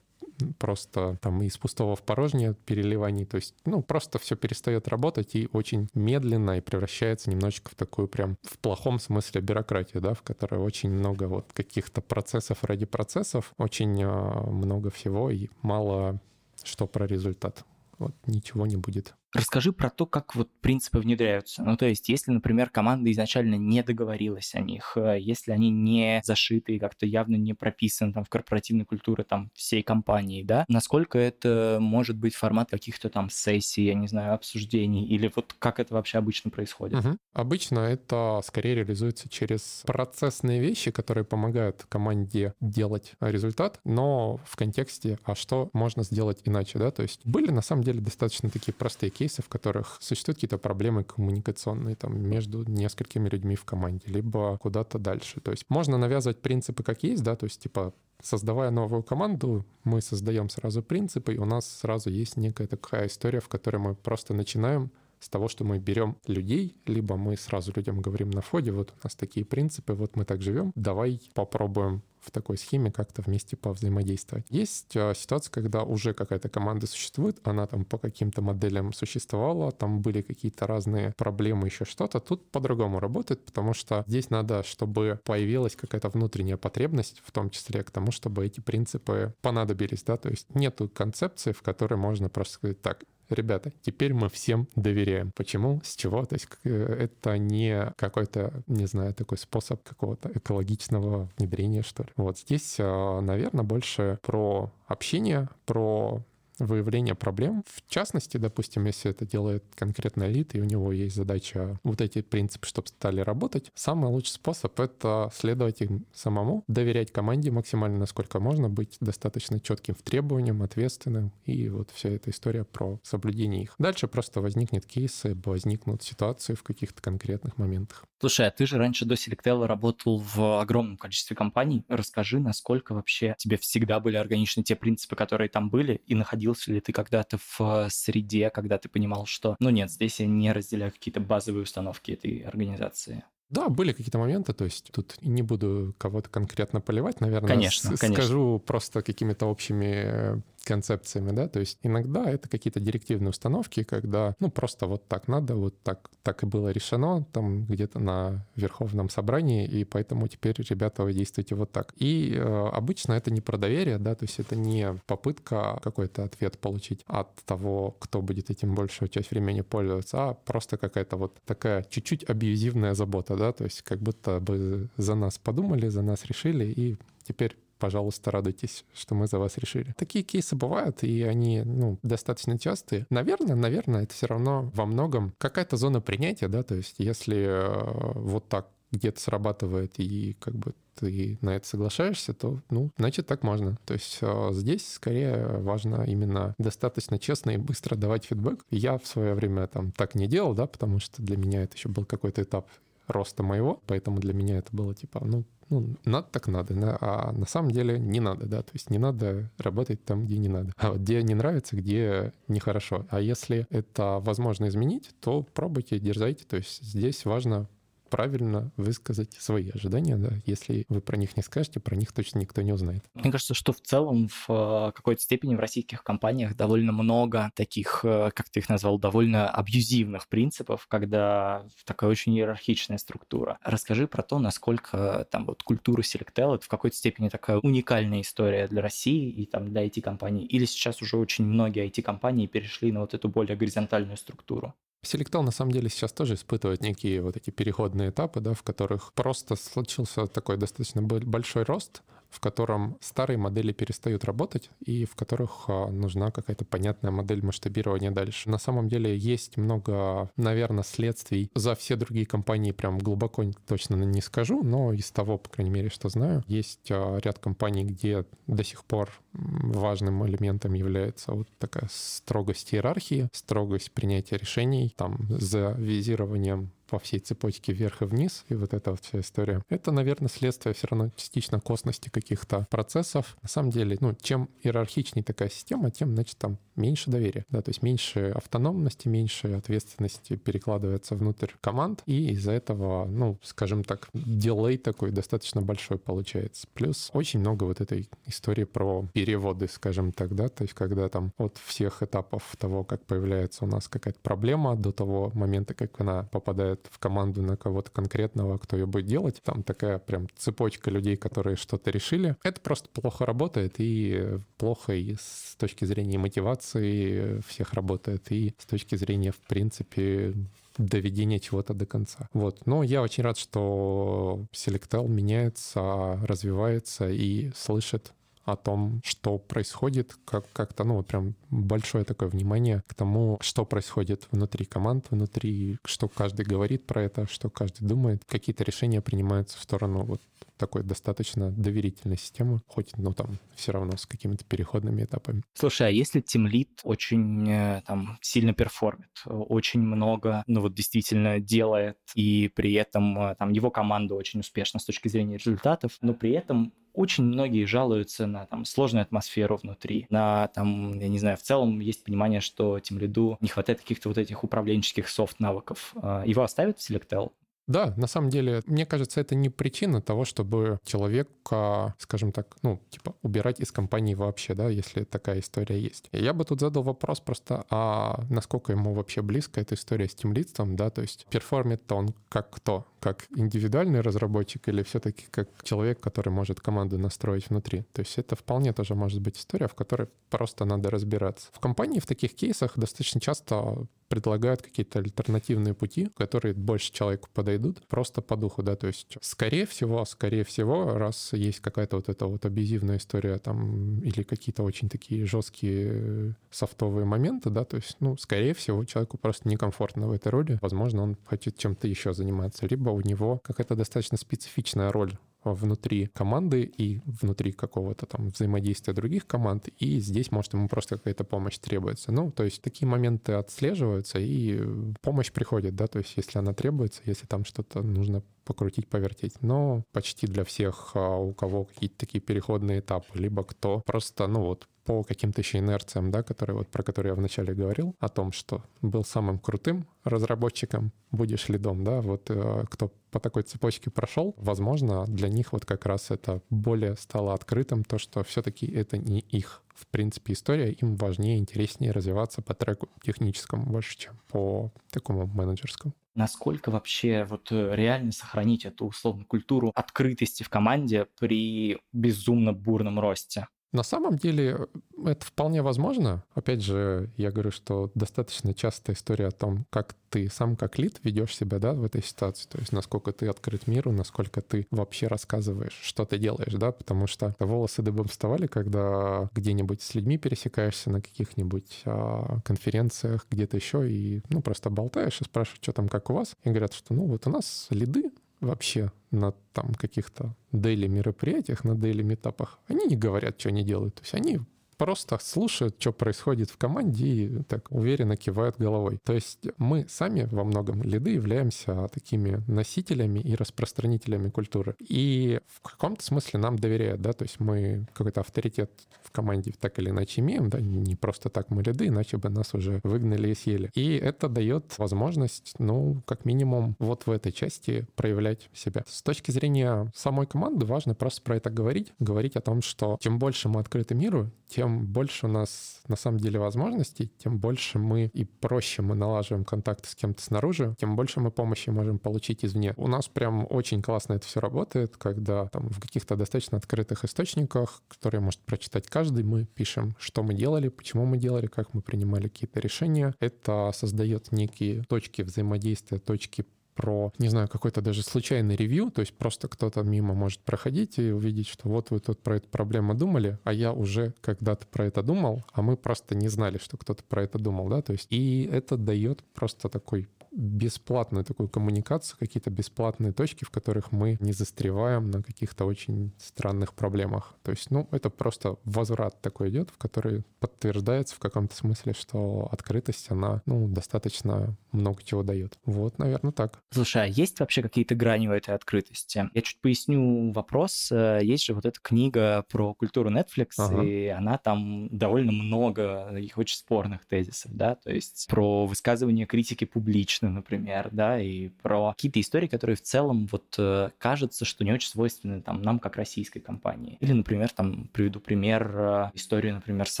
[0.58, 3.24] просто там из пустого в порожнее переливаний.
[3.24, 8.08] То есть, ну, просто все перестает работать и очень медленно и превращается немножечко в такую
[8.08, 13.52] прям в плохом смысле бюрократию, да, в которой очень много вот каких-то процессов ради процессов,
[13.58, 14.06] очень э,
[14.50, 16.20] много всего и мало
[16.64, 17.64] что про результат.
[17.98, 19.14] Вот ничего не будет.
[19.34, 21.62] Расскажи про то, как вот принципы внедряются.
[21.62, 26.20] Ну, то есть, если, например, команда изначально не договорилась о них, э, если они не
[26.24, 31.18] зашиты и как-то явно не прописаны там в корпоративной культуре там всей компании, да, насколько
[31.18, 35.94] это может быть формат каких-то там сессий, я не знаю, обсуждений, или вот как это
[35.94, 37.04] вообще обычно происходит?
[37.04, 37.16] Угу.
[37.34, 45.18] Обычно это скорее реализуется через процессные вещи, которые помогают команде делать результат, но в контексте,
[45.24, 49.10] а что можно сделать иначе, да, то есть были на самом деле достаточно такие простые
[49.16, 54.98] кейсы, в которых существуют какие-то проблемы коммуникационные там между несколькими людьми в команде, либо куда-то
[54.98, 55.40] дальше.
[55.40, 60.00] То есть можно навязывать принципы как есть, да, то есть типа создавая новую команду, мы
[60.00, 64.34] создаем сразу принципы, и у нас сразу есть некая такая история, в которой мы просто
[64.34, 68.92] начинаем с того, что мы берем людей, либо мы сразу людям говорим на входе, вот
[68.92, 73.56] у нас такие принципы, вот мы так живем, давай попробуем в такой схеме как-то вместе
[73.56, 74.46] повзаимодействовать.
[74.50, 80.00] Есть э, ситуация, когда уже какая-то команда существует, она там по каким-то моделям существовала, там
[80.02, 82.18] были какие-то разные проблемы, еще что-то.
[82.18, 87.84] Тут по-другому работает, потому что здесь надо, чтобы появилась какая-то внутренняя потребность, в том числе
[87.84, 92.54] к тому, чтобы эти принципы понадобились, да, то есть нету концепции, в которой можно просто
[92.54, 95.32] сказать так, ребята, теперь мы всем доверяем.
[95.32, 95.80] Почему?
[95.84, 96.24] С чего?
[96.24, 102.10] То есть э, это не какой-то, не знаю, такой способ какого-то экологичного внедрения, что ли.
[102.16, 106.22] Вот здесь, э, наверное, больше про общение, про
[106.58, 107.64] выявления проблем.
[107.66, 112.22] В частности, допустим, если это делает конкретно элит, и у него есть задача вот эти
[112.22, 118.40] принципы, чтобы стали работать, самый лучший способ— это следовать им самому, доверять команде максимально, насколько
[118.40, 123.74] можно, быть достаточно четким в требованиям, ответственным, и вот вся эта история про соблюдение их.
[123.78, 128.04] Дальше просто возникнет кейсы, возникнут ситуации в каких-то конкретных моментах.
[128.18, 131.84] Слушай, а ты же раньше до Selectel работал в огромном количестве компаний.
[131.88, 136.80] Расскажи, насколько вообще тебе всегда были органичны те принципы, которые там были, и находился ли
[136.80, 141.20] ты когда-то в среде, когда ты понимал, что, ну нет, здесь я не разделяю какие-то
[141.20, 143.24] базовые установки этой организации?
[143.48, 147.48] Да, были какие-то моменты, то есть тут не буду кого-то конкретно поливать, наверное.
[147.48, 148.22] Конечно, конечно.
[148.22, 154.50] Скажу просто какими-то общими концепциями, да, то есть иногда это какие-то директивные установки, когда, ну,
[154.50, 159.64] просто вот так надо, вот так, так и было решено там где-то на Верховном собрании,
[159.66, 161.94] и поэтому теперь, ребята, вы действуете вот так.
[161.96, 166.58] И э, обычно это не про доверие, да, то есть это не попытка какой-то ответ
[166.58, 171.84] получить от того, кто будет этим большую часть времени пользоваться, а просто какая-то вот такая
[171.84, 176.64] чуть-чуть абьюзивная забота, да, то есть как будто бы за нас подумали, за нас решили,
[176.64, 179.94] и теперь пожалуйста, радуйтесь, что мы за вас решили.
[179.96, 183.06] Такие кейсы бывают, и они, ну, достаточно частые.
[183.10, 188.12] Наверное, наверное, это все равно во многом какая-то зона принятия, да, то есть если э,
[188.14, 193.42] вот так где-то срабатывает и как бы ты на это соглашаешься, то, ну, значит, так
[193.42, 193.78] можно.
[193.84, 198.64] То есть э, здесь скорее важно именно достаточно честно и быстро давать фидбэк.
[198.70, 201.88] Я в свое время там так не делал, да, потому что для меня это еще
[201.88, 202.68] был какой-то этап
[203.06, 207.46] роста моего, поэтому для меня это было типа, ну, ну, надо так надо, а на
[207.46, 210.90] самом деле не надо, да, то есть не надо работать там, где не надо, а
[210.90, 213.06] вот где не нравится, где нехорошо.
[213.10, 217.68] А если это возможно изменить, то пробуйте, дерзайте, то есть здесь важно
[218.08, 220.30] правильно высказать свои ожидания, да.
[220.46, 223.04] Если вы про них не скажете, про них точно никто не узнает.
[223.14, 228.00] Мне кажется, что в целом в э, какой-то степени в российских компаниях довольно много таких,
[228.04, 233.58] э, как ты их назвал, довольно абьюзивных принципов, когда такая очень иерархичная структура.
[233.62, 238.68] Расскажи про то, насколько там вот культура Selectel это в какой-то степени такая уникальная история
[238.68, 240.44] для России и там для IT-компаний.
[240.44, 244.74] Или сейчас уже очень многие IT-компании перешли на вот эту более горизонтальную структуру?
[245.06, 249.12] Селектал на самом деле сейчас тоже испытывает некие вот эти переходные этапы, да, в которых
[249.12, 255.64] просто случился такой достаточно большой рост в котором старые модели перестают работать и в которых
[255.68, 258.50] а, нужна какая-то понятная модель масштабирования дальше.
[258.50, 264.20] На самом деле есть много, наверное, следствий за все другие компании, прям глубоко точно не
[264.20, 268.64] скажу, но из того, по крайней мере, что знаю, есть а, ряд компаний, где до
[268.64, 276.70] сих пор важным элементом является вот такая строгость иерархии, строгость принятия решений, там, за визированием
[276.88, 279.62] по всей цепочке вверх и вниз, и вот эта вот вся история.
[279.68, 283.36] Это, наверное, следствие все равно частично косности каких-то процессов.
[283.42, 287.70] На самом деле, ну, чем иерархичнее такая система, тем, значит, там меньше доверия, да, то
[287.70, 294.76] есть меньше автономности, меньше ответственности перекладывается внутрь команд, и из-за этого, ну, скажем так, дилей
[294.78, 296.66] такой достаточно большой получается.
[296.74, 301.32] Плюс очень много вот этой истории про переводы, скажем так, да, то есть когда там
[301.38, 306.24] от всех этапов того, как появляется у нас какая-то проблема, до того момента, как она
[306.24, 311.16] попадает в команду на кого-то конкретного, кто ее будет делать, там такая прям цепочка людей,
[311.16, 317.74] которые что-то решили, это просто плохо работает и плохо и с точки зрения мотивации, всех
[317.74, 320.34] работает, и с точки зрения, в принципе,
[320.78, 322.28] доведения чего-то до конца.
[322.32, 322.66] Вот.
[322.66, 328.12] Но я очень рад, что Selectel меняется, развивается и слышит
[328.46, 333.64] о том, что происходит, как, как-то, ну, вот прям большое такое внимание к тому, что
[333.64, 339.58] происходит внутри команд, внутри, что каждый говорит про это, что каждый думает, какие-то решения принимаются
[339.58, 340.22] в сторону вот
[340.56, 345.42] такой достаточно доверительной системы, хоть, ну, там, все равно с какими-то переходными этапами.
[345.54, 351.98] Слушай, а если тимлит очень э, там сильно перформит, очень много, ну вот действительно делает,
[352.14, 356.30] и при этом э, там его команда очень успешна с точки зрения результатов, но при
[356.30, 361.42] этом очень многие жалуются на там сложную атмосферу внутри, на там, я не знаю, в
[361.42, 365.94] целом есть понимание, что тем лиду не хватает каких-то вот этих управленческих софт-навыков.
[365.96, 367.30] А, его оставят в Selectel?
[367.66, 372.80] Да, на самом деле, мне кажется, это не причина того, чтобы человека, скажем так, ну,
[372.90, 376.08] типа, убирать из компании вообще, да, если такая история есть.
[376.12, 380.76] Я бы тут задал вопрос просто, а насколько ему вообще близко эта история с тимлидством,
[380.76, 382.86] да, то есть перформит он как кто?
[383.00, 387.82] Как индивидуальный разработчик или все-таки как человек, который может команду настроить внутри?
[387.92, 391.48] То есть это вполне тоже может быть история, в которой просто надо разбираться.
[391.52, 397.86] В компании в таких кейсах достаточно часто предлагают какие-то альтернативные пути, которые больше человеку подойдут,
[397.88, 402.26] просто по духу, да, то есть скорее всего, скорее всего, раз есть какая-то вот эта
[402.26, 408.16] вот абьюзивная история там или какие-то очень такие жесткие софтовые моменты, да, то есть, ну,
[408.16, 412.90] скорее всего, человеку просто некомфортно в этой роли, возможно, он хочет чем-то еще заниматься, либо
[412.90, 415.12] у него какая-то достаточно специфичная роль
[415.54, 421.24] внутри команды и внутри какого-то там взаимодействия других команд, и здесь, может, ему просто какая-то
[421.24, 422.12] помощь требуется.
[422.12, 424.60] Ну, то есть такие моменты отслеживаются, и
[425.02, 429.42] помощь приходит, да, то есть если она требуется, если там что-то нужно покрутить, повертеть.
[429.42, 434.42] Но почти для всех, а, у кого какие-то такие переходные этапы, либо кто просто, ну
[434.42, 438.32] вот, по каким-то еще инерциям, да, которые вот про которые я вначале говорил, о том,
[438.32, 444.34] что был самым крутым разработчиком, будешь лидом, да, вот э, кто по такой цепочке прошел,
[444.38, 449.20] возможно, для них вот как раз это более стало открытым, то, что все-таки это не
[449.20, 455.26] их в принципе, история, им важнее, интереснее развиваться по треку техническому больше, чем по такому
[455.26, 455.92] менеджерскому.
[456.14, 462.98] Насколько вообще вот э, реально сохранить эту условную культуру открытости в команде при безумно бурном
[462.98, 463.48] росте?
[463.76, 464.68] На самом деле
[465.04, 466.24] это вполне возможно.
[466.34, 470.98] Опять же, я говорю, что достаточно частая история о том, как ты сам как лид
[471.02, 472.48] ведешь себя да, в этой ситуации.
[472.48, 477.06] То есть насколько ты открыт миру, насколько ты вообще рассказываешь, что ты делаешь, да, потому
[477.06, 483.90] что волосы дыбом вставали, когда где-нибудь с людьми пересекаешься на каких-нибудь а, конференциях, где-то еще,
[483.90, 486.34] и ну просто болтаешь и спрашиваешь, что там, как у вас.
[486.44, 491.74] И говорят, что ну вот у нас лиды вообще на там каких-то дейли мероприятиях, на
[491.74, 493.94] дейли метапах, они не говорят, что они делают.
[493.96, 494.40] То есть они
[494.76, 498.98] просто слушают, что происходит в команде и так уверенно кивают головой.
[499.04, 504.76] То есть мы сами во многом лиды являемся такими носителями и распространителями культуры.
[504.80, 508.70] И в каком-то смысле нам доверяют, да, то есть мы какой-то авторитет
[509.02, 512.54] в команде так или иначе имеем, да, не просто так мы лиды, иначе бы нас
[512.54, 513.70] уже выгнали и съели.
[513.74, 518.84] И это дает возможность, ну, как минимум, вот в этой части проявлять себя.
[518.86, 523.18] С точки зрения самой команды важно просто про это говорить, говорить о том, что чем
[523.18, 527.78] больше мы открыты миру, тем тем больше у нас на самом деле возможностей, тем больше
[527.78, 532.44] мы и проще мы налаживаем контакты с кем-то снаружи, тем больше мы помощи можем получить
[532.44, 532.74] извне.
[532.76, 537.82] У нас прям очень классно это все работает, когда там в каких-то достаточно открытых источниках,
[537.86, 542.26] которые может прочитать каждый, мы пишем, что мы делали, почему мы делали, как мы принимали
[542.28, 543.14] какие-то решения.
[543.20, 546.44] Это создает некие точки взаимодействия, точки
[546.76, 551.10] про, не знаю, какой-то даже случайный ревью, то есть просто кто-то мимо может проходить и
[551.10, 555.02] увидеть, что вот вы тут про эту проблему думали, а я уже когда-то про это
[555.02, 558.48] думал, а мы просто не знали, что кто-то про это думал, да, то есть и
[558.52, 565.10] это дает просто такой бесплатную такую коммуникацию, какие-то бесплатные точки, в которых мы не застреваем
[565.10, 567.34] на каких-то очень странных проблемах.
[567.42, 572.48] То есть, ну, это просто возврат такой идет, в который подтверждается в каком-то смысле, что
[572.52, 575.58] открытость, она, ну, достаточно много чего дает.
[575.64, 576.60] Вот, наверное, так.
[576.70, 579.28] Слушай, а есть вообще какие-то грани у этой открытости?
[579.32, 580.90] Я чуть поясню вопрос.
[580.92, 583.82] Э, есть же вот эта книга про культуру Netflix, ага.
[583.82, 589.64] и она там довольно много их очень спорных тезисов, да, то есть про высказывание критики
[589.64, 594.64] публично, Путина, например, да, и про какие-то истории, которые в целом вот э, кажется, что
[594.64, 596.98] не очень свойственны там нам как российской компании.
[597.00, 600.00] Или, например, там приведу пример, э, историю, например, с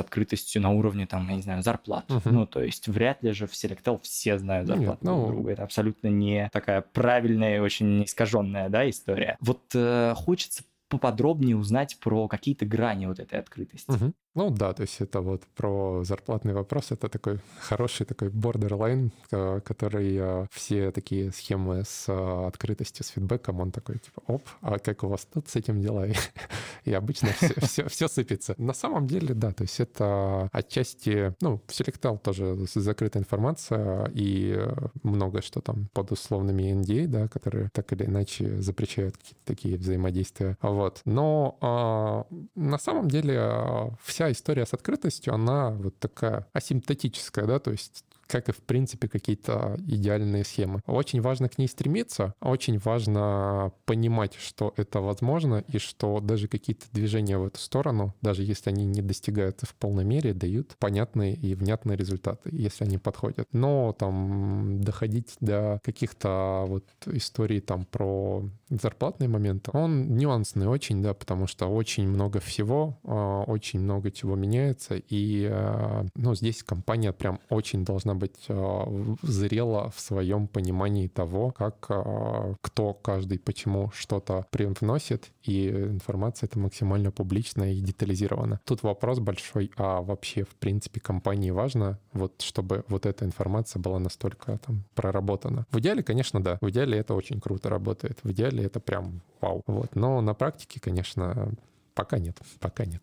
[0.00, 2.04] открытостью на уровне там, я не знаю, зарплат.
[2.08, 2.30] Uh-huh.
[2.30, 5.52] Ну, то есть вряд ли же в Selectel все знают зарплату Нет, друг друга.
[5.52, 9.36] Это абсолютно не такая правильная и очень искаженная, да, история.
[9.40, 13.90] Вот э, хочется поподробнее узнать про какие-то грани вот этой открытости.
[13.90, 14.12] Угу.
[14.34, 19.60] Ну да, то есть это вот про зарплатный вопрос, это такой хороший такой borderline, э,
[19.64, 24.78] который э, все такие схемы с э, открытостью, с фидбэком, он такой типа, оп, а
[24.78, 26.06] как у вас тут с этим дела?
[26.86, 28.54] И обычно все, все, все сыпется.
[28.58, 34.58] На самом деле, да, то есть это отчасти, ну, в Selectal тоже закрытая информация и
[35.02, 40.56] много что там под условными NDA, да, которые так или иначе запрещают какие-то такие взаимодействия.
[40.62, 41.02] Вот.
[41.04, 47.72] Но а, на самом деле вся история с открытостью, она вот такая асимптотическая, да, то
[47.72, 50.80] есть как и, в принципе, какие-то идеальные схемы.
[50.86, 56.86] Очень важно к ней стремиться, очень важно понимать, что это возможно, и что даже какие-то
[56.92, 61.54] движения в эту сторону, даже если они не достигаются в полной мере, дают понятные и
[61.54, 63.48] внятные результаты, если они подходят.
[63.52, 71.14] Но там доходить до каких-то вот историй там про зарплатные моменты, он нюансный очень, да,
[71.14, 77.12] потому что очень много всего, а, очень много чего меняется, и, а, ну, здесь компания
[77.12, 83.90] прям очень должна быть э, зрела в своем понимании того, как э, кто каждый почему
[83.94, 88.60] что-то привносит, и информация это максимально публичная и детализирована.
[88.64, 93.98] Тут вопрос большой, а вообще в принципе компании важно, вот чтобы вот эта информация была
[93.98, 95.66] настолько там проработана.
[95.70, 96.58] В идеале, конечно, да.
[96.60, 98.18] В идеале это очень круто работает.
[98.22, 99.62] В идеале это прям вау.
[99.66, 99.94] Вот.
[99.94, 101.52] Но на практике, конечно,
[101.94, 102.38] пока нет.
[102.60, 103.02] Пока нет.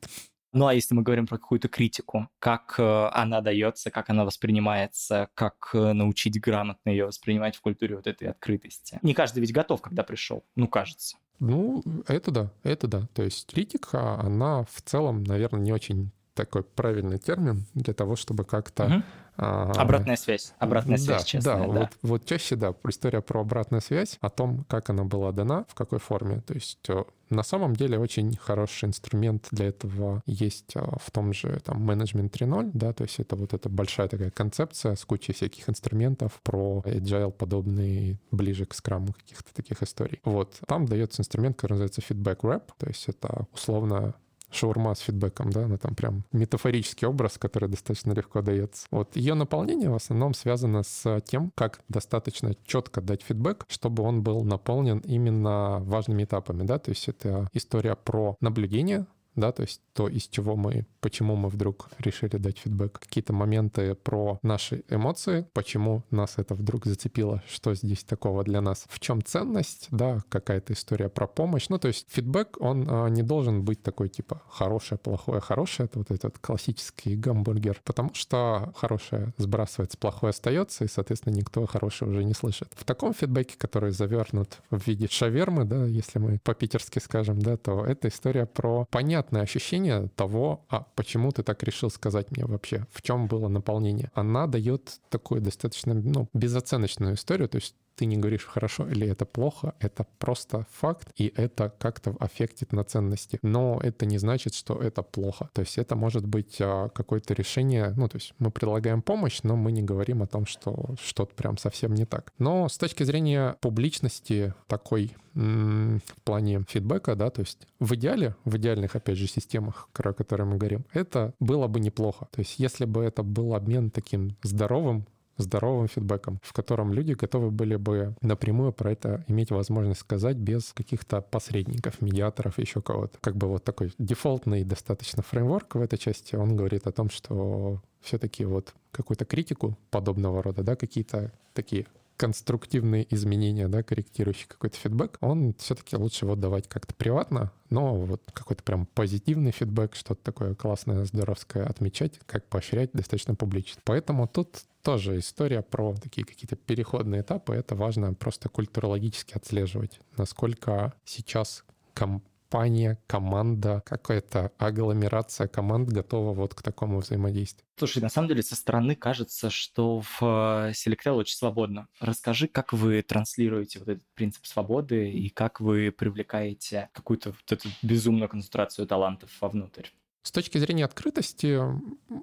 [0.54, 5.30] Ну а если мы говорим про какую-то критику, как э, она дается, как она воспринимается,
[5.34, 9.00] как э, научить грамотно ее воспринимать в культуре вот этой открытости.
[9.02, 11.18] Не каждый ведь готов, когда пришел, ну кажется.
[11.40, 13.08] Ну, это да, это да.
[13.14, 18.44] То есть критика, она в целом, наверное, не очень такой правильный термин для того, чтобы
[18.44, 18.86] как-то...
[18.86, 19.04] Угу.
[19.36, 20.54] А, обратная связь.
[20.60, 21.66] Обратная связь, да, честная, да.
[21.66, 21.80] да.
[21.80, 25.74] Вот, вот чаще, да, история про обратную связь, о том, как она была дана, в
[25.74, 26.42] какой форме.
[26.42, 31.34] То есть э, на самом деле очень хороший инструмент для этого есть э, в том
[31.34, 35.34] же там менеджмент 3.0, да, то есть это вот эта большая такая концепция с кучей
[35.34, 40.20] всяких инструментов про agile подобный ближе к скраму каких-то таких историй.
[40.24, 44.14] Вот, там дается инструмент, который называется feedback wrap, то есть это условно
[44.54, 48.88] шаурма с фидбэком, да, она там прям метафорический образ, который достаточно легко дается.
[48.92, 54.22] Вот ее наполнение в основном связано с тем, как достаточно четко дать фидбэк, чтобы он
[54.22, 59.82] был наполнен именно важными этапами, да, то есть это история про наблюдение, да, то есть
[59.94, 65.48] то, из чего мы, почему мы вдруг решили дать фидбэк, какие-то моменты про наши эмоции,
[65.54, 70.74] почему нас это вдруг зацепило, что здесь такого для нас, в чем ценность, да, какая-то
[70.74, 75.00] история про помощь, ну, то есть фидбэк, он а, не должен быть такой, типа, хорошее,
[75.00, 81.34] плохое, хорошее, это вот этот классический гамбургер, потому что хорошее сбрасывается, плохое остается, и, соответственно,
[81.34, 82.72] никто хорошее уже не слышит.
[82.76, 87.86] В таком фидбэке, который завернут в виде шавермы, да, если мы по-питерски скажем, да, то
[87.86, 92.86] это история про понятие непонятное ощущение того, а почему ты так решил сказать мне вообще,
[92.92, 94.12] в чем было наполнение.
[94.14, 99.26] Она дает такую достаточно ну, безоценочную историю, то есть ты не говоришь хорошо или это
[99.26, 103.40] плохо, это просто факт, и это как-то аффектит на ценности.
[103.42, 105.50] Но это не значит, что это плохо.
[105.54, 109.56] То есть это может быть а, какое-то решение, ну, то есть мы предлагаем помощь, но
[109.56, 112.32] мы не говорим о том, что что-то прям совсем не так.
[112.38, 118.58] Но с точки зрения публичности такой в плане фидбэка, да, то есть в идеале, в
[118.58, 122.28] идеальных, опять же, системах, о которых мы говорим, это было бы неплохо.
[122.32, 127.52] То есть если бы это был обмен таким здоровым, здоровым фидбэком, в котором люди готовы
[127.52, 133.18] были бы напрямую про это иметь возможность сказать без каких-то посредников, медиаторов, еще кого-то.
[133.22, 137.82] Как бы вот такой дефолтный достаточно фреймворк в этой части, он говорит о том, что
[138.02, 145.18] все-таки вот какую-то критику подобного рода, да, какие-то такие конструктивные изменения, да, корректирующий какой-то фидбэк,
[145.22, 150.56] он все-таки лучше вот давать как-то приватно, но вот какой-то прям позитивный фидбэк, что-то такое
[150.56, 153.82] классное, здоровское отмечать, как поощрять достаточно публично.
[153.84, 157.56] Поэтому тут тоже история про такие какие-то переходные этапы.
[157.56, 166.54] Это важно просто культурологически отслеживать, насколько сейчас комп компания, команда, какая-то агломерация команд готова вот
[166.54, 167.66] к такому взаимодействию.
[167.78, 171.88] Слушай, на самом деле со стороны кажется, что в э, Selectel очень свободно.
[172.00, 177.70] Расскажи, как вы транслируете вот этот принцип свободы и как вы привлекаете какую-то вот эту
[177.82, 179.88] безумную концентрацию талантов вовнутрь?
[180.24, 181.60] С точки зрения открытости,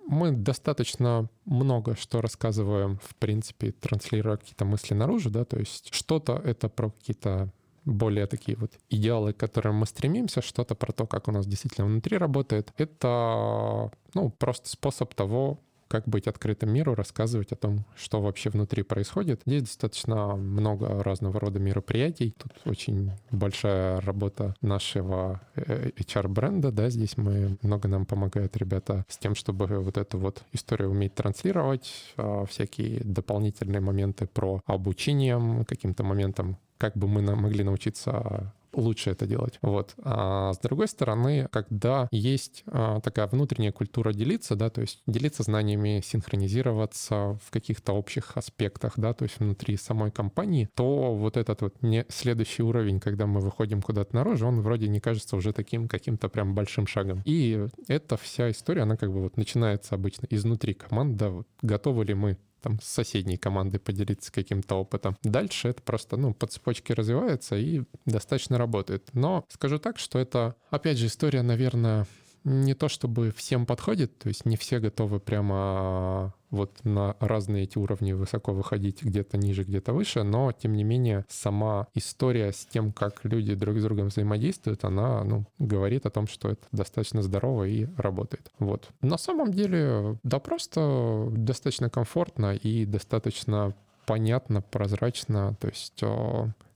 [0.07, 6.41] мы достаточно много что рассказываем, в принципе, транслируя какие-то мысли наружу, да, то есть что-то
[6.43, 7.53] это про какие-то
[7.85, 11.87] более такие вот идеалы, к которым мы стремимся, что-то про то, как у нас действительно
[11.87, 15.61] внутри работает, это ну, просто способ того,
[15.91, 19.43] как быть открытым миру, рассказывать о том, что вообще внутри происходит.
[19.45, 22.33] Здесь достаточно много разного рода мероприятий.
[22.39, 29.19] Тут очень большая работа нашего HR-бренда, э, да, здесь мы много нам помогают ребята с
[29.19, 36.05] тем, чтобы вот эту вот историю уметь транслировать, а, всякие дополнительные моменты про обучение, каким-то
[36.05, 39.59] моментам как бы мы могли научиться лучше это делать.
[39.63, 39.95] Вот.
[40.03, 45.43] А с другой стороны, когда есть а, такая внутренняя культура делиться, да, то есть делиться
[45.43, 51.63] знаниями, синхронизироваться в каких-то общих аспектах, да, то есть внутри самой компании, то вот этот
[51.63, 55.89] вот не следующий уровень, когда мы выходим куда-то наружу, он вроде не кажется уже таким
[55.89, 57.23] каким-то прям большим шагом.
[57.25, 62.05] И эта вся история, она как бы вот начинается обычно изнутри команд, да, вот готовы
[62.05, 65.17] ли мы там, с соседней командой поделиться каким-то опытом.
[65.23, 69.09] Дальше это просто, ну, по цепочке развивается и достаточно работает.
[69.13, 72.07] Но скажу так, что это, опять же, история, наверное,
[72.45, 77.79] не то чтобы всем подходит, то есть не все готовы прямо вот на разные эти
[77.79, 82.93] уровни высоко выходить, где-то ниже, где-то выше, но тем не менее сама история с тем,
[82.93, 87.65] как люди друг с другом взаимодействуют, она ну, говорит о том, что это достаточно здорово
[87.65, 88.51] и работает.
[88.59, 88.89] Вот.
[89.01, 93.75] На самом деле, да просто достаточно комфортно и достаточно
[94.07, 96.03] понятно, прозрачно, то есть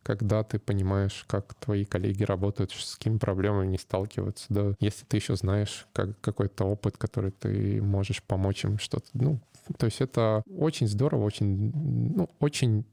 [0.05, 5.16] когда ты понимаешь, как твои коллеги работают, с какими проблемами не сталкиваются, да, если ты
[5.16, 9.41] еще знаешь как, какой-то опыт, который ты можешь помочь им что-то, ну,
[9.79, 11.73] то есть это очень здорово, очень,
[12.15, 12.85] ну, очень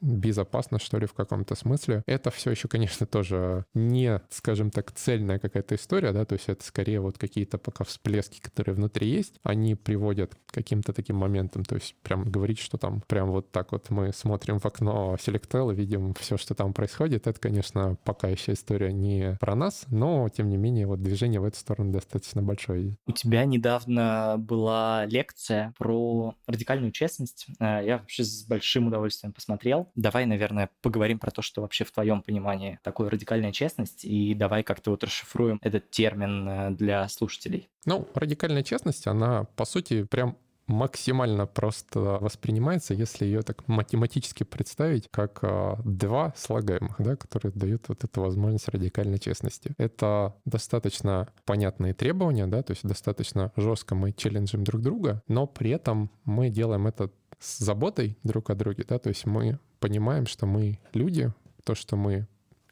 [0.00, 2.02] безопасно, что ли, в каком-то смысле.
[2.06, 6.64] Это все еще, конечно, тоже не, скажем так, цельная какая-то история, да, то есть это
[6.64, 11.74] скорее вот какие-то пока всплески, которые внутри есть, они приводят к каким-то таким моментам, то
[11.74, 15.76] есть прям говорить, что там прям вот так вот мы смотрим в окно Selectel и
[15.76, 20.48] видим все, что там происходит, это, конечно, пока еще история не про нас, но, тем
[20.48, 22.96] не менее, вот движение в эту сторону достаточно большое.
[23.06, 27.46] У тебя недавно была лекция про радикальную честность.
[27.60, 29.92] Э, я вообще с большим удовольствием посмотрел посмотрел.
[29.94, 34.62] Давай, наверное, поговорим про то, что вообще в твоем понимании такое радикальная честность, и давай
[34.62, 37.68] как-то вот расшифруем этот термин э, для слушателей.
[37.86, 45.08] Ну, радикальная честность, она, по сути, прям максимально просто воспринимается, если ее так математически представить,
[45.10, 49.74] как а, два слагаемых, да, которые дают вот эту возможность радикальной честности.
[49.76, 55.70] Это достаточно понятные требования, да, то есть достаточно жестко мы челленджим друг друга, но при
[55.70, 60.46] этом мы делаем это с заботой друг о друге, да, то есть мы понимаем, что
[60.46, 61.32] мы люди,
[61.64, 62.26] то, что мы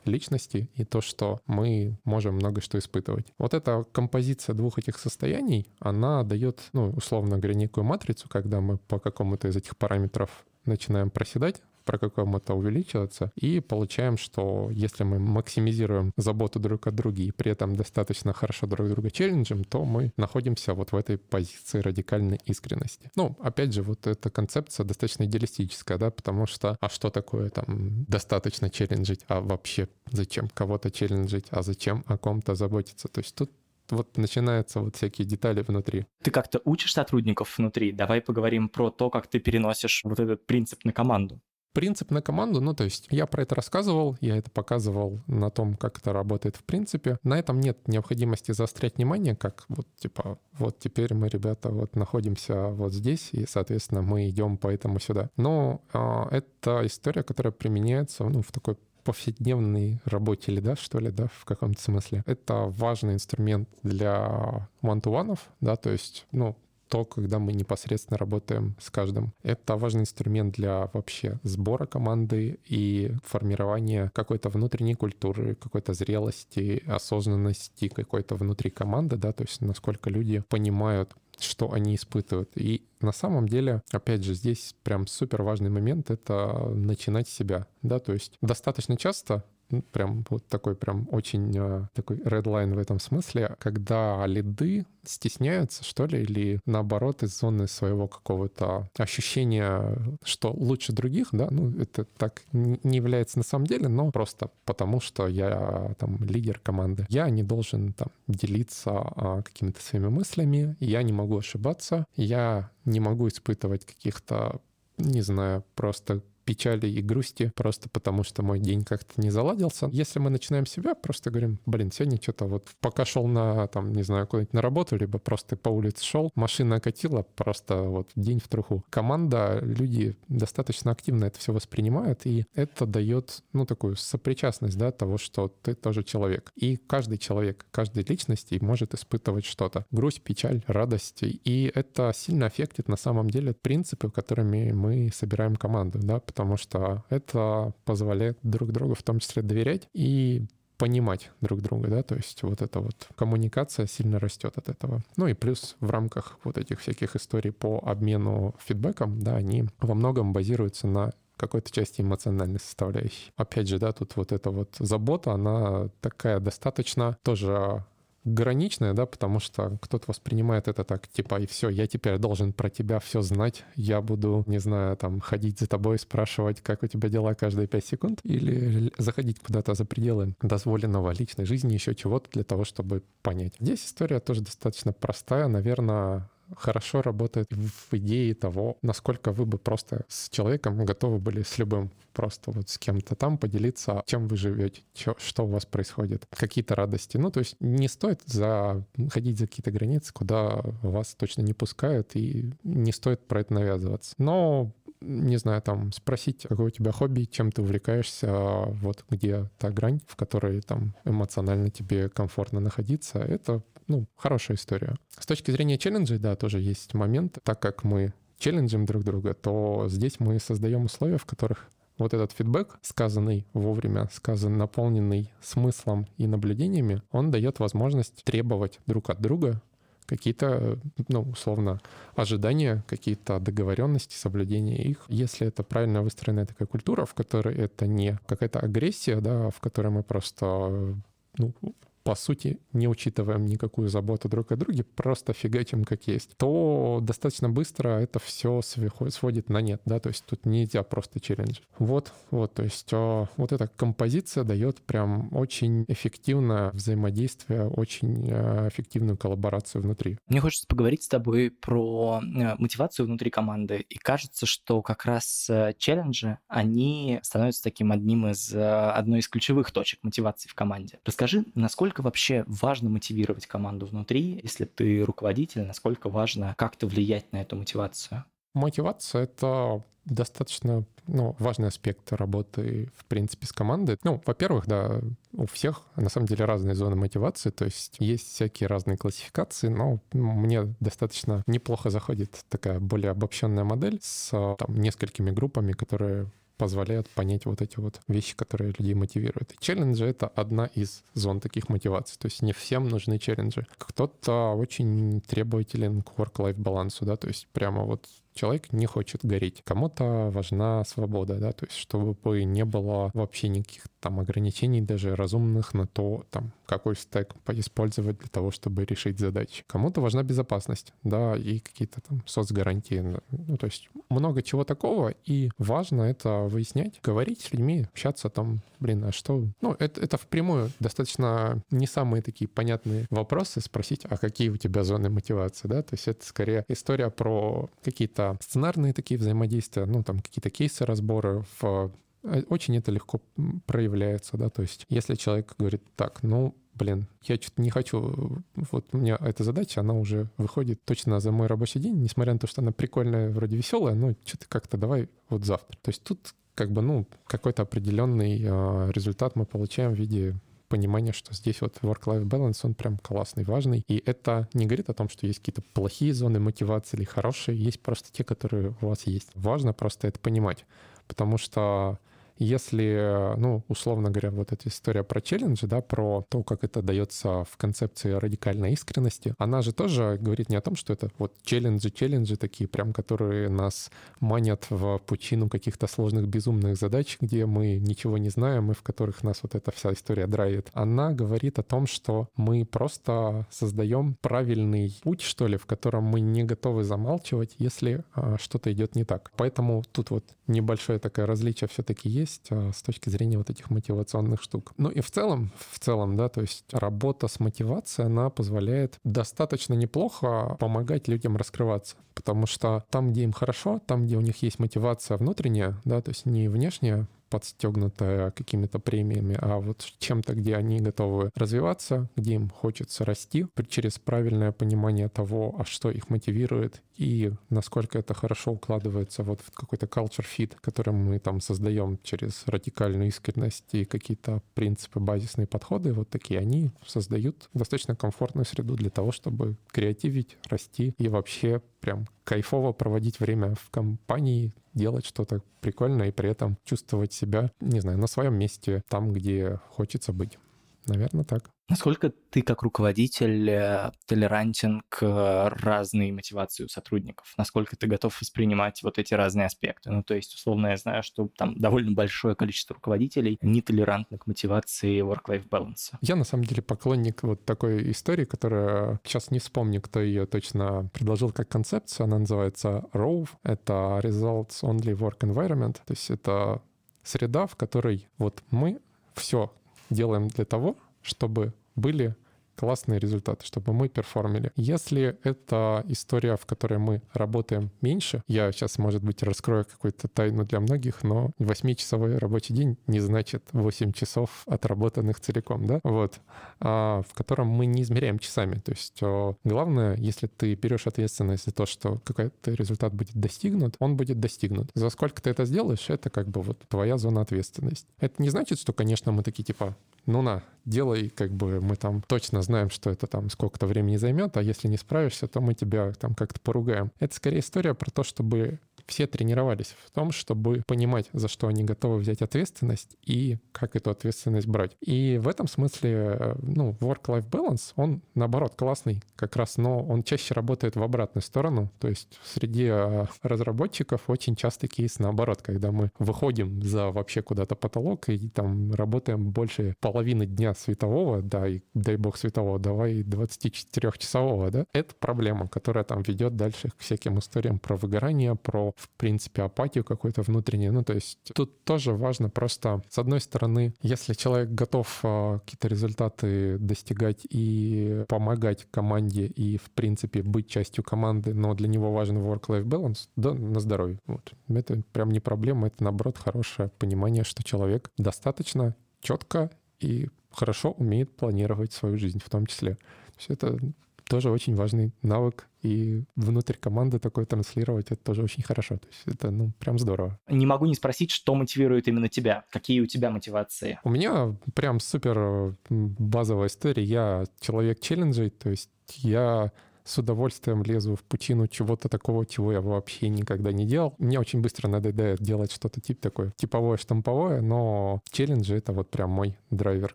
[0.05, 3.27] личности и то, что мы можем много что испытывать.
[3.39, 8.79] Вот эта композиция двух этих состояний, она дает, ну, условно говоря, некую матрицу, когда мы
[8.79, 15.19] по какому-то из этих параметров начинаем проседать, про какому-то увеличиваться, и получаем, что если мы
[15.19, 20.13] максимизируем заботу друг о друге и при этом достаточно хорошо друг друга челленджим, то мы
[20.17, 23.11] находимся вот в этой позиции радикальной искренности.
[23.17, 28.05] Ну, опять же, вот эта концепция достаточно идеалистическая, да, потому что, а что такое там
[28.05, 33.09] достаточно челленджить, а вообще зачем кого-то челленджить, а зачем о ком-то заботиться?
[33.09, 33.51] То есть тут
[33.91, 36.07] вот начинаются вот всякие детали внутри.
[36.23, 37.93] Ты как-то учишь сотрудников внутри?
[37.93, 41.41] Давай поговорим про то, как ты переносишь вот этот принцип на команду
[41.73, 45.77] принцип на команду, ну, то есть я про это рассказывал, я это показывал на том,
[45.77, 47.19] как это работает в принципе.
[47.23, 52.69] На этом нет необходимости заострять внимание, как вот, типа, вот теперь мы, ребята, вот находимся
[52.69, 55.31] вот здесь, и, соответственно, мы идем поэтому сюда.
[55.37, 61.27] Но э, это история, которая применяется, ну, в такой повседневной работе лида, что ли, да,
[61.33, 62.23] в каком-то смысле.
[62.27, 66.57] Это важный инструмент для one-to-one, да, то есть, ну,
[66.93, 69.33] то, когда мы непосредственно работаем с каждым.
[69.43, 77.89] Это важный инструмент для вообще сбора команды и формирования какой-то внутренней культуры, какой-то зрелости, осознанности
[77.89, 82.51] какой-то внутри команды, да, то есть насколько люди понимают, что они испытывают.
[82.57, 87.67] И на самом деле, опять же, здесь прям супер важный момент— это начинать с себя,
[87.81, 89.45] да, то есть достаточно часто
[89.81, 96.07] прям вот такой прям очень э, такой line в этом смысле, когда лиды стесняются, что
[96.07, 102.43] ли, или наоборот из зоны своего какого-то ощущения, что лучше других, да, ну это так
[102.53, 107.07] не является на самом деле, но просто потому, что я там лидер команды.
[107.09, 113.01] Я не должен там делиться а, какими-то своими мыслями, я не могу ошибаться, я не
[113.01, 114.61] могу испытывать каких-то
[114.99, 119.89] не знаю, просто печали и грусти, просто потому что мой день как-то не заладился.
[119.93, 124.03] Если мы начинаем себя, просто говорим, блин, сегодня что-то вот пока шел на, там, не
[124.03, 128.49] знаю, куда-нибудь на работу, либо просто по улице шел, машина окатила, просто вот день в
[128.49, 128.85] труху.
[128.91, 135.19] Команда, люди достаточно активно это все воспринимают, и это дает, ну, такую сопричастность, да, того,
[135.19, 136.51] что ты тоже человек.
[136.57, 139.87] И каждый человек, каждой личности может испытывать что-то.
[139.91, 141.23] Грусть, печаль, радость.
[141.23, 147.05] И это сильно аффектит на самом деле принципы, которыми мы собираем команду, да, потому что
[147.11, 150.47] это позволяет друг другу в том числе доверять и
[150.79, 155.03] понимать друг друга, да, то есть вот эта вот коммуникация сильно растет от этого.
[155.17, 159.95] Ну и плюс в рамках вот этих всяких историй по обмену фидбэком, да, они во
[159.95, 163.31] многом базируются на какой-то части эмоциональной составляющей.
[163.37, 167.85] Опять же, да, тут вот эта вот забота, она такая достаточно тоже
[168.25, 172.71] граничное, да, потому что кто-то воспринимает это так, типа, и все, я теперь должен про
[172.71, 177.09] тебя все знать, я буду, не знаю, там, ходить за тобой, спрашивать, как у тебя
[177.09, 182.45] дела каждые пять секунд, или заходить куда-то за пределы дозволенного личной жизни, еще чего-то для
[182.45, 183.55] того, чтобы понять.
[183.59, 190.05] Здесь история тоже достаточно простая, наверное, хорошо работает в идее того, насколько вы бы просто
[190.09, 194.83] с человеком готовы были с любым просто вот с кем-то там поделиться, чем вы живете,
[194.95, 197.17] чё, что у вас происходит, какие-то радости.
[197.17, 202.53] Ну, то есть не стоит заходить за какие-то границы, куда вас точно не пускают, и
[202.63, 204.15] не стоит про это навязываться.
[204.19, 209.71] Но не знаю, там, спросить, какое у тебя хобби, чем ты увлекаешься, вот где та
[209.71, 214.97] грань, в которой там эмоционально тебе комфортно находиться, это, ну, хорошая история.
[215.19, 219.87] С точки зрения челленджей, да, тоже есть момент, так как мы челленджим друг друга, то
[219.89, 226.27] здесь мы создаем условия, в которых вот этот фидбэк, сказанный вовремя, сказан, наполненный смыслом и
[226.27, 229.61] наблюдениями, он дает возможность требовать друг от друга
[230.07, 230.79] какие-то,
[231.09, 231.81] ну, условно,
[232.15, 235.05] ожидания, какие-то договоренности, соблюдение их.
[235.09, 239.89] Если это правильно выстроенная такая культура, в которой это не какая-то агрессия, да, в которой
[239.89, 240.97] мы просто
[241.39, 241.55] ну,
[242.03, 247.49] по сути, не учитываем никакую заботу друг о друге, просто фигачим как есть, то достаточно
[247.49, 251.61] быстро это все сводит на нет, да, то есть тут нельзя просто челлендж.
[251.79, 258.69] Вот, вот, то есть а, вот эта композиция дает прям очень эффективное взаимодействие, очень а,
[258.69, 260.19] эффективную коллаборацию внутри.
[260.27, 265.49] Мне хочется поговорить с тобой про э, мотивацию внутри команды, и кажется, что как раз
[265.51, 271.01] э, челленджи, они становятся таким одним из, э, одной из ключевых точек мотивации в команде.
[271.05, 277.31] Расскажи, насколько насколько вообще важно мотивировать команду внутри, если ты руководитель, насколько важно как-то влиять
[277.33, 278.25] на эту мотивацию?
[278.55, 283.99] Мотивация— это достаточно ну, важный аспект работы, в принципе, с командой.
[284.05, 285.01] Ну, во-первых, да,
[285.33, 290.01] у всех, на самом деле, разные зоны мотивации, то есть есть всякие разные классификации, но
[290.13, 296.31] мне достаточно неплохо заходит такая более обобщенная модель с там, несколькими группами, которые
[296.63, 299.51] позволяют понять вот эти вот вещи, которые людей мотивируют.
[299.51, 302.17] И челленджи— это одна из зон таких мотиваций.
[302.21, 303.67] То есть не всем нужны челленджи.
[303.79, 309.63] Кто-то очень требователен к work-life балансу, да, то есть прямо вот человек не хочет гореть.
[309.65, 315.75] Кому-то важна свобода, да, то есть чтобы не было вообще никаких там ограничений, даже разумных
[315.75, 319.65] на то, там, какой стек использовать для того, чтобы решить задачи.
[319.67, 323.21] Кому-то важна безопасность, да, и какие-то там соцгарантии.
[323.31, 328.61] Ну, то есть много чего такого, и важно это выяснять, говорить с людьми, общаться там,
[328.81, 329.45] блин, а что?
[329.61, 334.83] Ну, это, это впрямую достаточно не самые такие понятные вопросы спросить, а какие у тебя
[334.83, 340.03] зоны мотивации, да, то есть это скорее история про какие-то это сценарные такие взаимодействия, ну,
[340.03, 341.93] там какие-то кейсы, разборы в
[342.25, 343.21] э, очень это легко
[343.67, 348.87] проявляется, да, то есть если человек говорит так, ну, блин, я что-то не хочу, вот
[348.93, 352.47] у меня эта задача, она уже выходит точно за мой рабочий день, несмотря на то,
[352.47, 355.77] что она прикольная, вроде веселая, но что-то как-то давай вот завтра.
[355.83, 360.37] То есть тут как бы, ну, какой-то определенный э, результат мы получаем в виде
[360.73, 363.85] понимание, что здесь вот work-life balance, он прям классный, важный.
[363.89, 367.81] И это не говорит о том, что есть какие-то плохие зоны мотивации или хорошие, есть
[367.83, 369.29] просто те, которые у вас есть.
[369.35, 370.65] Важно просто это понимать,
[371.09, 371.99] потому что
[372.39, 377.45] если, ну, условно говоря, вот эта история про челленджи, да, про то, как это дается
[377.45, 381.91] в концепции радикальной искренности, она же тоже говорит не о том, что это вот челленджи,
[381.91, 388.19] челленджи такие прям, которые нас манят в пучину каких-то сложных безумных задач, где мы ничего
[388.19, 390.69] не знаем и в которых нас вот эта вся история драйвит.
[390.73, 396.21] Она говорит о том, что мы просто создаем правильный путь, что ли, в котором мы
[396.21, 399.31] не готовы замалчивать, если а, что-то идет не так.
[399.37, 403.71] Поэтому тут вот небольшое такое различие все-таки есть есть а, с точки зрения вот этих
[403.71, 404.73] мотивационных штук.
[404.79, 409.75] Ну и в целом, в целом, да, то есть работа с мотивацией, она позволяет достаточно
[409.75, 411.97] неплохо помогать людям раскрываться.
[412.15, 416.11] Потому что там, где им хорошо, там, где у них есть мотивация внутренняя, да, то
[416.11, 422.51] есть не внешняя подстегнутая какими-то премиями, а вот чем-то, где они готовы развиваться, где им
[422.51, 429.23] хочется расти через правильное понимание того, а что их мотивирует и насколько это хорошо укладывается
[429.23, 435.01] вот в какой-то culture fit, который мы там создаем через радикальную искренность и какие-то принципы,
[435.01, 441.09] базисные подходы, вот такие, они создают достаточно комфортную среду для того, чтобы креативить, расти и
[441.09, 447.51] вообще прям кайфово проводить время в компании, делать что-то прикольное и при этом чувствовать себя,
[447.61, 450.39] не знаю, на своем месте, там, где хочется быть.
[450.87, 451.51] Наверное, так.
[451.69, 457.33] Насколько ты как руководитель э, толерантен к разной мотивации у сотрудников?
[457.39, 459.91] Насколько ты готов воспринимать вот эти разные аспекты?
[459.91, 465.01] Ну, то есть, условно, я знаю, что там довольно большое количество руководителей нетолерантны к мотивации
[465.03, 465.97] work-life balance.
[466.01, 469.01] Я, на самом деле, поклонник вот такой истории, которая...
[469.05, 472.05] Сейчас не вспомню, кто ее точно предложил как концепцию.
[472.05, 473.29] Она называется ROVE.
[473.45, 475.75] Это Results Only Work Environment.
[475.75, 476.61] То есть это
[477.03, 478.81] среда, в которой вот мы
[479.15, 479.53] все
[479.93, 482.17] делаем для того, чтобы были
[482.57, 484.53] классные результаты, чтобы мы перформили.
[484.57, 490.45] Если это история, в которой мы работаем меньше, я сейчас, может быть, раскрою какую-то тайну
[490.45, 496.21] для многих, но 8-часовой рабочий день не значит 8 часов отработанных целиком, да, вот,
[496.61, 498.57] а, в котором мы не измеряем часами.
[498.57, 499.01] То есть
[499.45, 504.71] главное, если ты берешь ответственность за то, что какой-то результат будет достигнут, он будет достигнут.
[504.75, 507.87] За сколько ты это сделаешь, это как бы вот твоя зона ответственности.
[507.99, 509.77] Это не значит, что, конечно, мы такие типа,
[510.07, 514.37] ну на, делай, как бы мы там точно знаем, что это там сколько-то времени займет,
[514.37, 516.93] а если не справишься, то мы тебя там как-то поругаем.
[516.99, 521.65] Это скорее история про то, чтобы все тренировались в том, чтобы понимать, за что они
[521.65, 524.77] готовы взять ответственность и как эту ответственность брать.
[524.81, 530.03] И в этом смысле, э, ну, work-life balance, он, наоборот, классный как раз, но он
[530.03, 531.71] чаще работает в обратную сторону.
[531.79, 537.55] То есть среди э, разработчиков очень частый кейс наоборот, когда мы выходим за вообще куда-то
[537.55, 544.51] потолок и там работаем больше половины дня светового, да, и дай бог светового, давай 24-часового,
[544.51, 549.43] да, это проблема, которая там ведет дальше к всяким историям про выгорание, про в принципе,
[549.43, 550.73] апатию какую-то внутреннюю.
[550.73, 555.69] Ну, то есть тут тоже важно просто, с одной стороны, если человек готов а, какие-то
[555.69, 562.19] результаты достигать и помогать команде и, в принципе, быть частью команды, но для него важен
[562.19, 563.99] work-life balance, да, на здоровье.
[564.07, 564.33] Вот.
[564.49, 569.51] Это прям не проблема, это, наоборот, хорошее понимание, что человек достаточно четко
[569.81, 572.75] и хорошо умеет планировать свою жизнь в том числе.
[572.75, 573.59] То есть это
[574.05, 575.49] тоже очень важный навык.
[575.63, 578.79] И внутрь команды такое транслировать, это тоже очень хорошо.
[578.79, 580.19] То есть это, ну, прям здорово.
[580.29, 582.45] Не могу не спросить, что мотивирует именно тебя?
[582.51, 583.79] Какие у тебя мотивации?
[583.85, 586.83] У меня прям супер базовая история.
[586.83, 589.53] Я человек челленджей, то есть я
[589.85, 593.95] с удовольствием лезу в пучину чего-то такого, чего я вообще никогда не делал.
[593.99, 599.11] Мне очень быстро надоедает делать что-то тип такое типовое, штамповое, но челленджи— это вот прям
[599.11, 599.95] мой драйвер,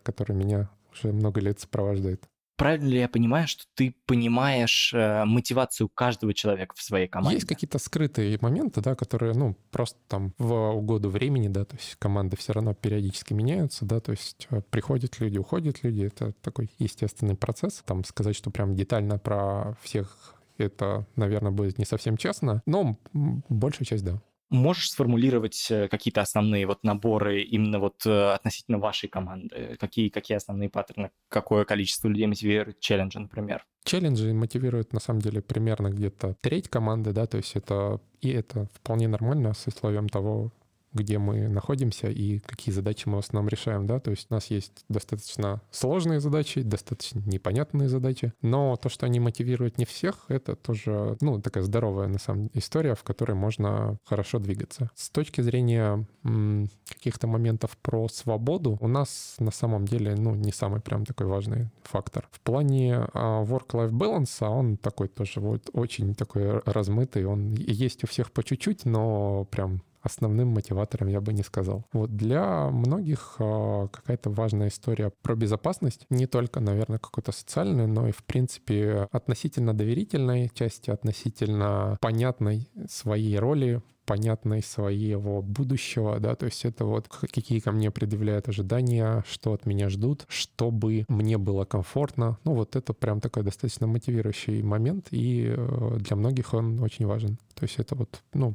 [0.00, 2.24] который меня уже много лет сопровождает.
[2.58, 7.36] Правильно ли я понимаю, что ты понимаешь э, мотивацию каждого человека в своей команде?
[7.36, 11.94] Есть какие-то скрытые моменты, да, которые, ну, просто там в угоду времени, да, то есть
[12.00, 16.68] команды все равно периодически меняются, да, то есть э, приходят люди, уходят люди, это такой
[16.80, 17.84] естественный процесс.
[17.86, 22.98] Там сказать, что прям детально про всех это, наверное, будет не совсем честно, но
[23.48, 24.20] большая часть, да.
[24.50, 29.76] Можешь сформулировать э, какие-то основные вот наборы именно вот э, относительно вашей команды?
[29.78, 31.10] Какие, какие основные паттерны?
[31.28, 33.66] Какое количество людей мотивирует челленджи, например?
[33.84, 38.00] Челленджи мотивируют, на самом деле, примерно где-то треть команды, да, то есть это...
[38.20, 40.52] И это вполне нормально с условием того,
[40.98, 44.46] где мы находимся и какие задачи мы в основном решаем, да, то есть у нас
[44.46, 50.56] есть достаточно сложные задачи, достаточно непонятные задачи, но то, что они мотивируют не всех, это
[50.56, 54.90] тоже, ну, такая здоровая, на самом деле, история, в которой можно хорошо двигаться.
[54.94, 60.52] С точки зрения м- каких-то моментов про свободу, у нас на самом деле, ну, не
[60.52, 62.28] самый прям такой важный фактор.
[62.32, 68.06] В плане а, work-life balance он такой тоже вот очень такой размытый, он есть у
[68.06, 71.84] всех по чуть-чуть, но прям основным мотиватором я бы не сказал.
[71.92, 78.08] Вот для многих э, какая-то важная история про безопасность, не только, наверное, какой-то социальной, но
[78.08, 86.46] и, в принципе, относительно доверительной части, относительно понятной своей роли, понятной своего будущего, да, то
[86.46, 91.66] есть это вот какие ко мне предъявляют ожидания, что от меня ждут, чтобы мне было
[91.66, 92.38] комфортно.
[92.44, 97.36] Ну вот это прям такой достаточно мотивирующий момент, и э, для многих он очень важен.
[97.54, 98.54] То есть это вот, ну,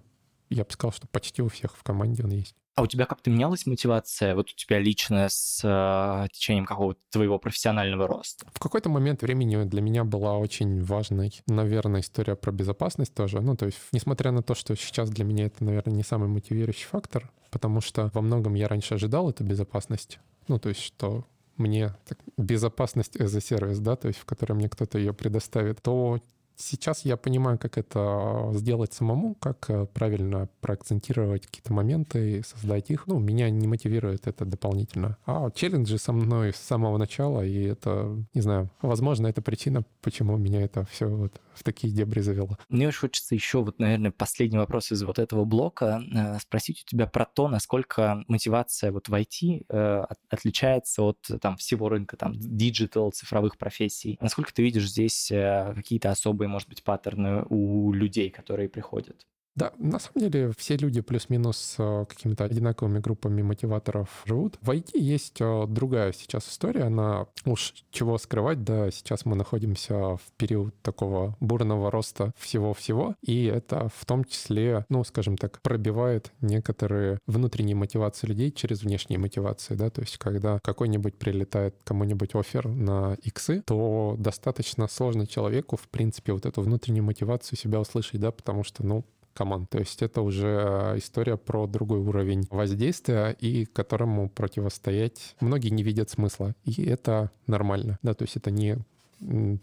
[0.54, 2.56] я бы сказал, что почти у всех в команде он есть.
[2.76, 7.38] А у тебя как-то менялась мотивация, вот у тебя лично с э, течением какого-то твоего
[7.38, 8.48] профессионального роста?
[8.52, 13.42] В какой-то момент времени для меня была очень важной, наверное, история про безопасность тоже.
[13.42, 16.88] Ну, то есть, несмотря на то, что сейчас для меня это, наверное, не самый мотивирующий
[16.88, 20.18] фактор, потому что во многом я раньше ожидал эту безопасность.
[20.48, 21.28] Ну, то есть, что
[21.58, 25.82] мне так, безопасность as a сервис, да, то есть в которой мне кто-то ее предоставит,
[25.84, 26.20] то
[26.56, 32.90] Сейчас я понимаю, как это сделать самому, как э, правильно проакцентировать какие-то моменты и создать
[32.90, 33.08] их.
[33.08, 35.18] Ну, меня не мотивирует это дополнительно.
[35.26, 40.38] А челленджи со мной с самого начала, и это, не знаю, возможно, это причина, почему
[40.38, 42.58] меня это все вот в такие дебри завело.
[42.70, 46.90] Мне очень хочется еще вот, наверное, последний вопрос из вот этого блока э, спросить у
[46.90, 52.34] тебя про то, насколько мотивация вот в IT э, отличается от там всего рынка, там,
[52.36, 54.18] digital, цифровых профессий.
[54.22, 59.26] Насколько ты видишь здесь какие-то особые, может быть, паттерны у людей, которые приходят?
[59.56, 64.58] Да, на самом деле все люди плюс-минус э, какими-то одинаковыми группами мотиваторов живут.
[64.62, 70.16] В IT есть э, другая сейчас история, она уж чего скрывать, да, сейчас мы находимся
[70.18, 76.32] в период такого бурного роста всего-всего, и это в том числе, ну, скажем так, пробивает
[76.42, 82.68] некоторые внутренние мотивации людей через внешние мотивации, да, то есть когда какой-нибудь прилетает кому-нибудь офер
[82.68, 88.32] на иксы, то достаточно сложно человеку, в принципе, вот эту внутреннюю мотивацию себя услышать, да,
[88.32, 89.70] потому что, ну, команд.
[89.70, 96.10] То есть это уже история про другой уровень воздействия, и которому противостоять многие не видят
[96.10, 96.56] смысла.
[96.64, 97.98] И это нормально.
[98.02, 98.78] Да, то есть это не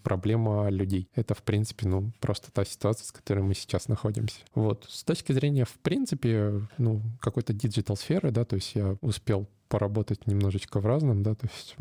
[0.03, 1.09] проблема людей.
[1.15, 4.39] Это, в принципе, ну, просто та ситуация, с которой мы сейчас находимся.
[4.55, 4.87] Вот.
[4.89, 10.27] С точки зрения, в принципе, ну, какой-то digital сферы, да, то есть я успел поработать
[10.27, 11.77] немножечко в разном, да, то есть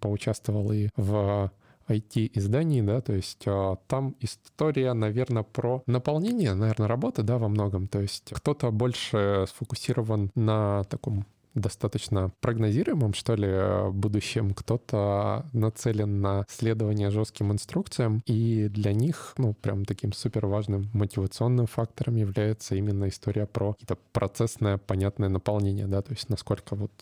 [0.00, 1.50] поучаствовал и в
[1.88, 7.88] IT-изданий, да, то есть а, там история, наверное, про наполнение, наверное, работы, да, во многом.
[7.88, 14.52] То есть кто-то больше сфокусирован на таком достаточно прогнозируемом, что ли, будущем.
[14.54, 21.66] Кто-то нацелен на следование жестким инструкциям, и для них, ну, прям таким супер важным мотивационным
[21.66, 26.92] фактором является именно история про какие-то процессное, понятное наполнение, да, то есть насколько вот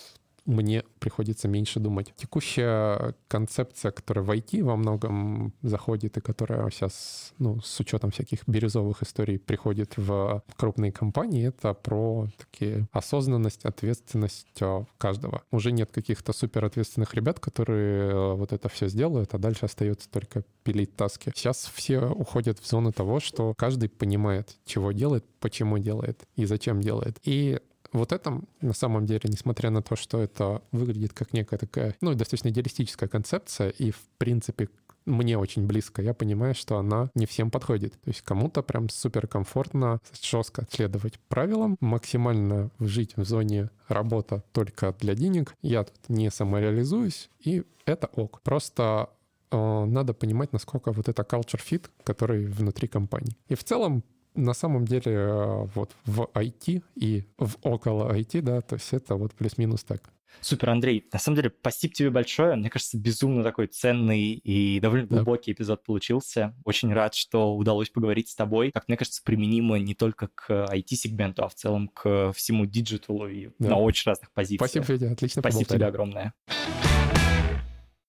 [0.44, 2.12] мне приходится меньше думать.
[2.16, 8.46] Текущая концепция, которая в IT во многом заходит и которая сейчас, ну, с учетом всяких
[8.46, 15.42] бирюзовых историй приходит в крупные компании, это про такие осознанность, ответственность э, каждого.
[15.50, 20.10] Уже нет каких-то супер ответственных ребят, которые э, вот это все сделают, а дальше остается
[20.10, 21.32] только пилить таски.
[21.34, 26.80] Сейчас все уходят в зону того, что каждый понимает, чего делает, почему делает и зачем
[26.80, 27.18] делает.
[27.24, 27.60] И
[27.92, 32.14] вот это, на самом деле, несмотря на то, что это выглядит как некая такая, ну,
[32.14, 34.68] достаточно идеалистическая концепция, и, в принципе,
[35.04, 37.94] мне очень близко, я понимаю, что она не всем подходит.
[37.94, 44.94] То есть кому-то прям супер комфортно, жестко следовать правилам, максимально жить в зоне работа только
[45.00, 45.54] для денег.
[45.62, 48.40] Я тут не самореализуюсь, и это ок.
[48.42, 49.10] Просто
[49.50, 53.36] э, надо понимать, насколько вот это culture fit, который внутри компании.
[53.48, 54.04] И в целом
[54.34, 59.16] на самом деле э, вот в IT и в около IT, да, то есть это
[59.16, 60.02] вот плюс-минус так.
[60.40, 61.06] Супер, Андрей.
[61.12, 62.56] На самом деле, спасибо тебе большое.
[62.56, 65.16] Мне кажется, безумно такой ценный и довольно да.
[65.16, 66.54] глубокий эпизод получился.
[66.64, 68.72] Очень рад, что удалось поговорить с тобой.
[68.72, 73.28] Как мне кажется, применимо не только к IT-сегменту, а в целом к всему digital у
[73.28, 73.70] и да.
[73.70, 74.68] на очень разных позициях.
[74.68, 75.78] Спасибо, Федя, отлично Спасибо поболтали.
[75.78, 76.34] тебе огромное.